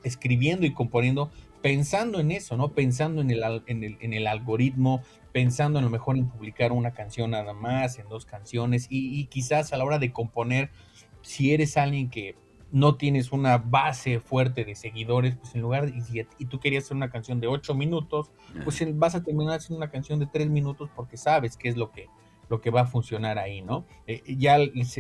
escribiendo 0.03 0.67
y 0.67 0.73
componiendo 0.73 1.31
pensando 1.63 2.19
en 2.19 2.31
eso, 2.31 2.57
¿no? 2.57 2.73
Pensando 2.73 3.21
en 3.21 3.31
el, 3.31 3.41
en 3.65 4.13
el, 4.13 4.27
algoritmo, 4.27 5.01
pensando 5.31 5.79
en 5.79 5.85
lo 5.85 5.89
mejor 5.89 6.15
en 6.15 6.29
publicar 6.29 6.71
una 6.71 6.93
canción 6.93 7.31
nada 7.31 7.53
más, 7.53 7.97
en 7.97 8.09
dos 8.09 8.25
canciones, 8.25 8.85
y, 8.89 9.25
quizás 9.27 9.73
a 9.73 9.77
la 9.77 9.85
hora 9.85 9.97
de 9.97 10.11
componer, 10.11 10.69
si 11.21 11.53
eres 11.53 11.77
alguien 11.77 12.09
que 12.09 12.35
no 12.73 12.95
tienes 12.95 13.31
una 13.31 13.59
base 13.59 14.19
fuerte 14.19 14.65
de 14.65 14.73
seguidores, 14.73 15.35
pues 15.35 15.53
en 15.53 15.61
lugar 15.61 15.85
de, 15.85 16.25
y, 16.39 16.45
tú 16.45 16.59
querías 16.59 16.85
hacer 16.85 16.97
una 16.97 17.11
canción 17.11 17.39
de 17.39 17.45
ocho 17.45 17.75
minutos, 17.75 18.31
pues 18.63 18.83
vas 18.97 19.13
a 19.13 19.23
terminar 19.23 19.57
haciendo 19.57 19.77
una 19.77 19.91
canción 19.91 20.19
de 20.19 20.25
tres 20.25 20.49
minutos 20.49 20.89
porque 20.95 21.15
sabes 21.15 21.55
qué 21.55 21.69
es 21.69 21.77
lo 21.77 21.91
que, 21.91 22.09
lo 22.49 22.61
que 22.61 22.71
va 22.71 22.81
a 22.81 22.85
funcionar 22.87 23.37
ahí, 23.37 23.61
¿no? 23.61 23.85
Eh, 24.07 24.23
ya 24.37 24.57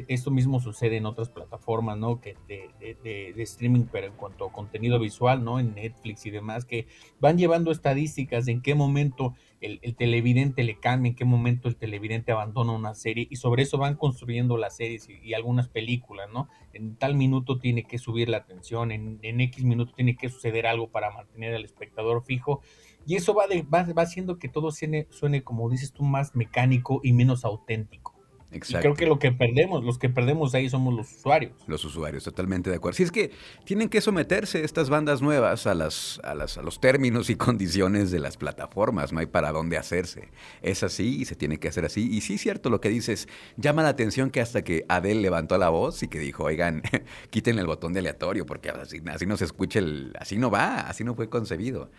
esto 0.07 0.29
mismo 0.29 0.59
sucede 0.59 0.97
en 0.97 1.07
otras 1.07 1.29
plataformas, 1.29 1.97
¿no? 1.97 2.21
Que 2.21 2.37
de, 2.47 3.33
streaming, 3.41 3.85
pero 3.91 4.05
en 4.05 4.13
cuanto 4.13 4.45
a 4.45 4.51
contenido 4.51 4.99
visual, 4.99 5.43
¿no? 5.43 5.59
En 5.59 5.73
Netflix 5.73 6.27
y 6.27 6.29
demás, 6.29 6.65
que 6.65 6.85
van 7.19 7.39
llevando 7.39 7.71
estadísticas 7.71 8.45
de 8.45 8.51
en 8.51 8.61
qué 8.61 8.75
momento 8.75 9.33
el, 9.65 9.95
televidente 9.95 10.63
le 10.63 10.79
cambia, 10.79 11.09
en 11.09 11.15
qué 11.15 11.25
momento 11.25 11.67
el 11.67 11.75
televidente 11.75 12.31
abandona 12.31 12.73
una 12.73 12.93
serie, 12.93 13.27
y 13.29 13.37
sobre 13.37 13.63
eso 13.63 13.77
van 13.77 13.95
construyendo 13.95 14.57
las 14.57 14.75
series 14.75 15.07
y, 15.09 15.33
algunas 15.33 15.69
películas, 15.69 16.29
¿no? 16.31 16.49
En 16.73 16.95
tal 16.95 17.15
minuto 17.15 17.59
tiene 17.59 17.83
que 17.83 17.97
subir 17.97 18.29
la 18.29 18.37
atención, 18.37 18.91
en, 18.91 19.19
en 19.21 19.41
X 19.41 19.63
minuto 19.63 19.93
tiene 19.93 20.15
que 20.15 20.29
suceder 20.29 20.67
algo 20.67 20.89
para 20.89 21.11
mantener 21.11 21.55
al 21.55 21.65
espectador 21.65 22.23
fijo 22.23 22.61
y 23.05 23.15
eso 23.15 23.33
va, 23.33 23.47
de, 23.47 23.63
va, 23.63 23.83
va 23.83 24.03
haciendo 24.03 24.39
que 24.39 24.47
todo 24.47 24.71
suene, 24.71 25.07
suene, 25.09 25.43
como 25.43 25.69
dices 25.69 25.91
tú, 25.91 26.03
más 26.03 26.35
mecánico 26.35 27.01
y 27.03 27.13
menos 27.13 27.43
auténtico. 27.43 28.12
Exacto. 28.53 28.77
Y 28.77 28.81
creo 28.81 28.95
que 28.95 29.05
lo 29.05 29.19
que 29.19 29.31
perdemos, 29.31 29.83
los 29.83 29.97
que 29.97 30.09
perdemos 30.09 30.53
ahí 30.53 30.69
somos 30.69 30.93
los 30.93 31.11
usuarios. 31.11 31.53
Los 31.67 31.83
usuarios, 31.85 32.23
totalmente 32.23 32.69
de 32.69 32.75
acuerdo. 32.75 32.97
Si 32.97 33.03
es 33.03 33.11
que 33.11 33.31
tienen 33.65 33.89
que 33.89 34.01
someterse 34.01 34.63
estas 34.63 34.89
bandas 34.89 35.21
nuevas 35.21 35.67
a, 35.67 35.73
las, 35.73 36.19
a, 36.23 36.35
las, 36.35 36.57
a 36.57 36.61
los 36.61 36.79
términos 36.79 37.29
y 37.29 37.35
condiciones 37.37 38.11
de 38.11 38.19
las 38.19 38.37
plataformas, 38.37 39.11
no 39.11 39.19
hay 39.19 39.25
para 39.25 39.51
dónde 39.51 39.77
hacerse. 39.77 40.29
Es 40.61 40.83
así 40.83 41.21
y 41.21 41.25
se 41.25 41.35
tiene 41.35 41.59
que 41.59 41.67
hacer 41.67 41.85
así. 41.85 42.09
Y 42.11 42.21
sí, 42.21 42.37
cierto, 42.37 42.69
lo 42.69 42.79
que 42.79 42.89
dices, 42.89 43.27
llama 43.57 43.83
la 43.83 43.89
atención 43.89 44.29
que 44.29 44.41
hasta 44.41 44.63
que 44.63 44.85
Adele 44.87 45.21
levantó 45.21 45.57
la 45.57 45.69
voz 45.69 46.03
y 46.03 46.07
que 46.07 46.19
dijo, 46.19 46.43
oigan, 46.43 46.83
quiten 47.29 47.57
el 47.59 47.65
botón 47.65 47.93
de 47.93 47.99
aleatorio, 47.99 48.45
porque 48.45 48.69
así, 48.69 49.01
así 49.07 49.25
no 49.25 49.37
se 49.37 49.45
escucha 49.45 49.79
el, 49.79 50.13
así 50.19 50.37
no 50.37 50.51
va, 50.51 50.81
así 50.81 51.03
no 51.03 51.15
fue 51.15 51.29
concebido 51.29 51.89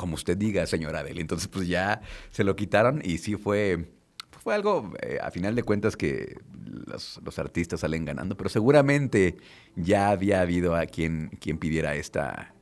como 0.00 0.14
usted 0.14 0.34
diga, 0.34 0.64
señora 0.64 1.00
Adele. 1.00 1.20
Entonces, 1.20 1.46
pues 1.46 1.68
ya 1.68 2.00
se 2.30 2.42
lo 2.42 2.56
quitaron 2.56 3.02
y 3.04 3.18
sí 3.18 3.36
fue, 3.36 3.90
fue 4.38 4.54
algo, 4.54 4.92
eh, 5.02 5.18
a 5.20 5.30
final 5.30 5.54
de 5.54 5.62
cuentas, 5.62 5.96
que 5.96 6.38
los, 6.64 7.38
artistas 7.38 7.80
salen 7.80 8.04
ganando, 8.04 8.36
pero 8.36 8.48
seguramente 8.48 9.36
ya 9.76 10.10
había 10.10 10.40
habido 10.40 10.74
a 10.74 10.86
quien, 10.86 11.30
quien 11.40 11.58
pidiera 11.58 11.94
esta, 11.94 12.54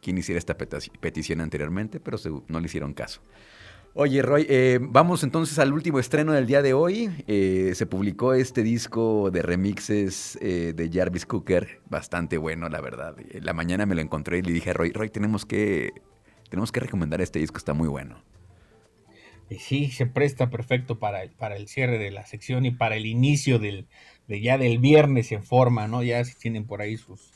quien 0.00 0.18
hiciera 0.18 0.38
esta 0.38 0.56
petición 0.56 1.40
anteriormente, 1.40 2.00
pero 2.00 2.18
no 2.48 2.60
le 2.60 2.66
hicieron 2.66 2.94
caso. 2.94 3.20
Oye, 3.94 4.22
Roy, 4.22 4.46
eh, 4.48 4.78
vamos 4.80 5.22
entonces 5.22 5.58
al 5.58 5.72
último 5.72 5.98
estreno 5.98 6.32
del 6.32 6.46
día 6.46 6.62
de 6.62 6.72
hoy. 6.72 7.10
Eh, 7.26 7.72
se 7.74 7.84
publicó 7.84 8.32
este 8.32 8.62
disco 8.62 9.30
de 9.30 9.42
remixes 9.42 10.38
de 10.40 10.90
Jarvis 10.90 11.26
Cooker, 11.26 11.80
bastante 11.90 12.38
bueno, 12.38 12.70
la 12.70 12.80
verdad. 12.80 13.16
La 13.42 13.52
mañana 13.52 13.84
me 13.84 13.94
lo 13.94 14.00
encontré 14.00 14.38
y 14.38 14.42
le 14.42 14.52
dije 14.52 14.70
a 14.70 14.72
Roy, 14.72 14.92
Roy, 14.92 15.10
tenemos 15.10 15.44
que 15.44 15.92
tenemos 16.52 16.70
que 16.70 16.80
recomendar 16.80 17.22
este 17.22 17.38
disco, 17.38 17.56
está 17.56 17.72
muy 17.72 17.88
bueno. 17.88 18.22
Sí, 19.58 19.90
se 19.90 20.06
presta 20.06 20.50
perfecto 20.50 20.98
para 20.98 21.22
el, 21.22 21.30
para 21.30 21.56
el 21.56 21.68
cierre 21.68 21.98
de 21.98 22.10
la 22.10 22.26
sección 22.26 22.64
y 22.66 22.70
para 22.70 22.96
el 22.96 23.06
inicio 23.06 23.58
del, 23.58 23.86
de 24.28 24.40
ya 24.40 24.58
del 24.58 24.78
viernes 24.78 25.32
en 25.32 25.42
forma, 25.42 25.88
¿no? 25.88 26.02
Ya 26.02 26.24
si 26.24 26.34
tienen 26.34 26.66
por 26.66 26.80
ahí 26.80 26.96
sus, 26.96 27.32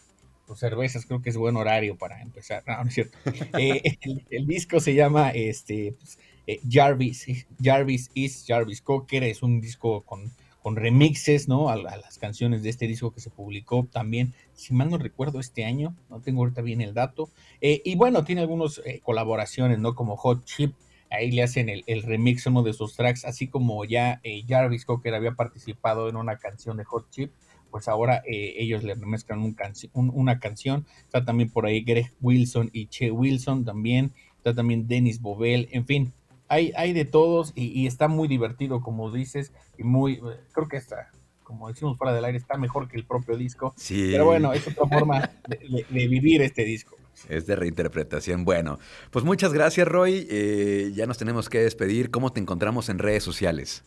cervezas, 0.54 1.06
creo 1.06 1.22
que 1.22 1.30
es 1.30 1.36
buen 1.36 1.56
horario 1.56 1.96
para 1.96 2.22
empezar. 2.22 2.62
No, 2.66 2.82
no 2.82 2.88
es 2.88 2.94
cierto. 2.94 3.18
Eh, 3.58 3.98
el, 4.30 4.46
disco 4.46 4.78
se 4.80 4.94
llama 4.94 5.30
este, 5.30 5.94
pues, 5.98 6.18
eh, 6.46 6.60
Jarvis, 6.70 7.26
Jarvis 7.60 8.10
is 8.14 8.44
Jarvis 8.46 8.80
Cocker, 8.80 9.24
es 9.24 9.42
un 9.42 9.60
disco 9.60 10.02
con 10.02 10.30
con 10.66 10.74
remixes, 10.74 11.46
¿no? 11.46 11.68
A, 11.68 11.76
las 11.76 12.18
canciones 12.18 12.64
de 12.64 12.70
este 12.70 12.88
disco 12.88 13.12
que 13.12 13.20
se 13.20 13.30
publicó 13.30 13.86
también, 13.92 14.34
si 14.52 14.74
mal 14.74 14.90
no 14.90 14.98
recuerdo, 14.98 15.38
este 15.38 15.64
año, 15.64 15.94
no 16.10 16.20
tengo 16.20 16.40
ahorita 16.40 16.60
bien 16.60 16.80
el 16.80 16.92
dato. 16.92 17.30
Eh, 17.60 17.82
y 17.84 17.94
bueno, 17.94 18.24
tiene 18.24 18.40
algunas 18.40 18.82
eh, 18.84 18.98
colaboraciones, 19.04 19.78
¿no? 19.78 19.94
Como 19.94 20.16
Hot 20.16 20.44
Chip, 20.44 20.74
ahí 21.10 21.30
le 21.30 21.42
hacen 21.42 21.68
el, 21.68 22.02
remix 22.02 22.46
uno 22.46 22.62
de 22.62 22.72
sus 22.72 22.94
tracks, 22.94 23.24
así 23.24 23.48
como 23.48 23.84
ya 23.84 24.20
eh, 24.22 24.42
Jarvis 24.46 24.84
Cocker 24.84 25.14
había 25.14 25.32
participado 25.32 26.08
en 26.08 26.16
una 26.16 26.38
canción 26.38 26.76
de 26.76 26.84
Hot 26.84 27.10
Chip, 27.10 27.32
pues 27.70 27.88
ahora 27.88 28.22
ellos 28.26 28.84
le 28.84 28.94
remezclan 28.94 29.54
una 29.92 30.38
canción. 30.38 30.86
Está 31.02 31.24
también 31.24 31.50
por 31.50 31.66
ahí 31.66 31.82
Greg 31.82 32.12
Wilson 32.22 32.70
y 32.72 32.86
Che 32.86 33.10
Wilson 33.10 33.64
también. 33.64 34.12
Está 34.38 34.54
también 34.54 34.86
Dennis 34.86 35.20
Bovell, 35.20 35.68
en 35.72 35.84
fin, 35.84 36.14
hay, 36.48 36.72
hay 36.76 36.92
de 36.92 37.04
todos 37.04 37.52
y, 37.54 37.86
está 37.86 38.08
muy 38.08 38.28
divertido, 38.28 38.80
como 38.80 39.10
dices, 39.10 39.52
y 39.78 39.84
muy, 39.84 40.20
creo 40.52 40.68
que 40.68 40.76
está, 40.76 41.10
como 41.42 41.68
decimos 41.68 41.98
fuera 41.98 42.14
del 42.14 42.24
aire, 42.24 42.38
está 42.38 42.56
mejor 42.56 42.88
que 42.88 42.96
el 42.96 43.04
propio 43.04 43.36
disco. 43.36 43.74
Sí. 43.76 44.08
Pero 44.12 44.26
bueno, 44.26 44.52
es 44.52 44.66
otra 44.66 44.86
forma 44.86 45.30
de, 45.48 46.08
vivir 46.08 46.42
este 46.42 46.64
disco. 46.64 46.96
Es 47.28 47.46
de 47.46 47.56
reinterpretación. 47.56 48.44
Bueno, 48.44 48.78
pues 49.10 49.24
muchas 49.24 49.52
gracias, 49.52 49.86
Roy. 49.88 50.26
Eh, 50.30 50.92
ya 50.94 51.06
nos 51.06 51.18
tenemos 51.18 51.48
que 51.48 51.58
despedir. 51.60 52.10
¿Cómo 52.10 52.32
te 52.32 52.40
encontramos 52.40 52.88
en 52.88 52.98
redes 52.98 53.22
sociales? 53.22 53.84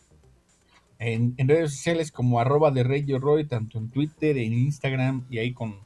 En, 0.98 1.34
redes 1.38 1.70
sociales 1.72 2.12
como 2.12 2.40
arroba 2.40 2.70
de 2.70 2.84
Rey 2.84 3.06
Roy, 3.06 3.46
tanto 3.46 3.78
en 3.78 3.90
Twitter, 3.90 4.36
en 4.36 4.52
Instagram 4.52 5.24
y 5.30 5.38
ahí 5.38 5.54
con 5.54 5.76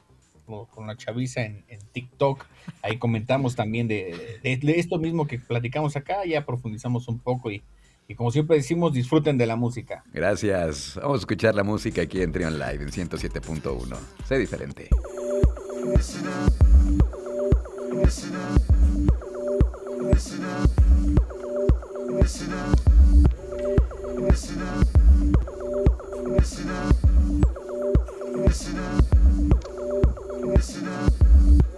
con 0.45 0.87
la 0.87 0.97
chaviza 0.97 1.43
en, 1.43 1.65
TikTok. 1.93 2.45
Ahí 2.83 2.99
comentamos 2.99 3.57
también 3.57 3.89
de, 3.89 4.41
esto 4.43 4.99
mismo 4.99 5.27
que 5.27 5.39
platicamos 5.39 5.97
acá, 5.97 6.25
ya 6.27 6.45
profundizamos 6.45 7.09
un 7.09 7.19
poco 7.19 7.51
y, 7.51 7.63
como 8.17 8.31
siempre 8.31 8.57
decimos, 8.57 8.93
disfruten 8.93 9.39
de 9.39 9.47
la 9.47 9.57
música. 9.57 10.05
Gracias. 10.13 10.97
Vamos 10.97 11.19
a 11.19 11.21
escuchar 11.21 11.55
la 11.55 11.65
música 11.65 12.03
aquí 12.03 12.21
en 12.21 12.33
Trion 12.33 12.59
Live 12.59 12.83
en 12.83 12.91
107.1. 12.91 13.97
Sé 14.27 14.39
diferente. 14.39 14.89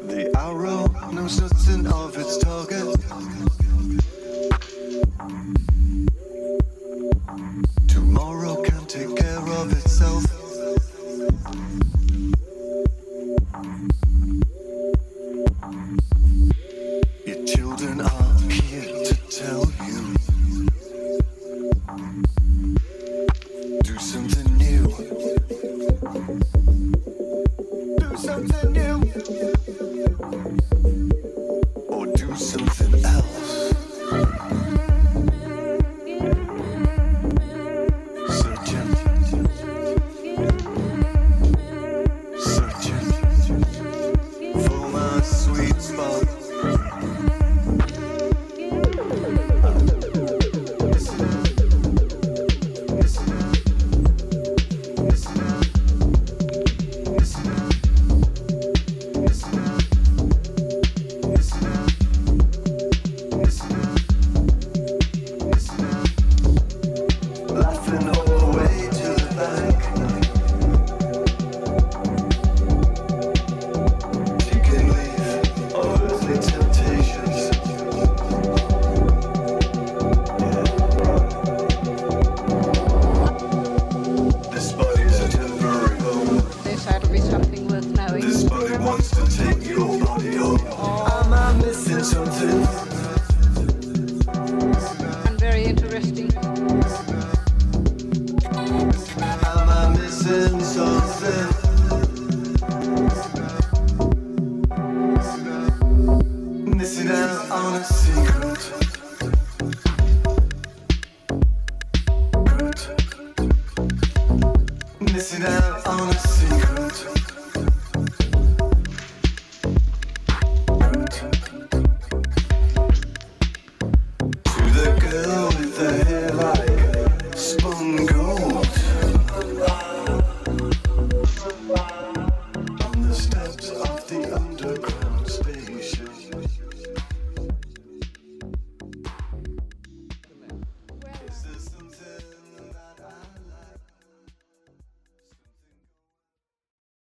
The 0.09 0.31
arrow 0.35 0.87
knows 1.13 1.41
nothing 1.41 1.87
of 1.87 2.17
its 2.17 2.39
target. 2.39 3.56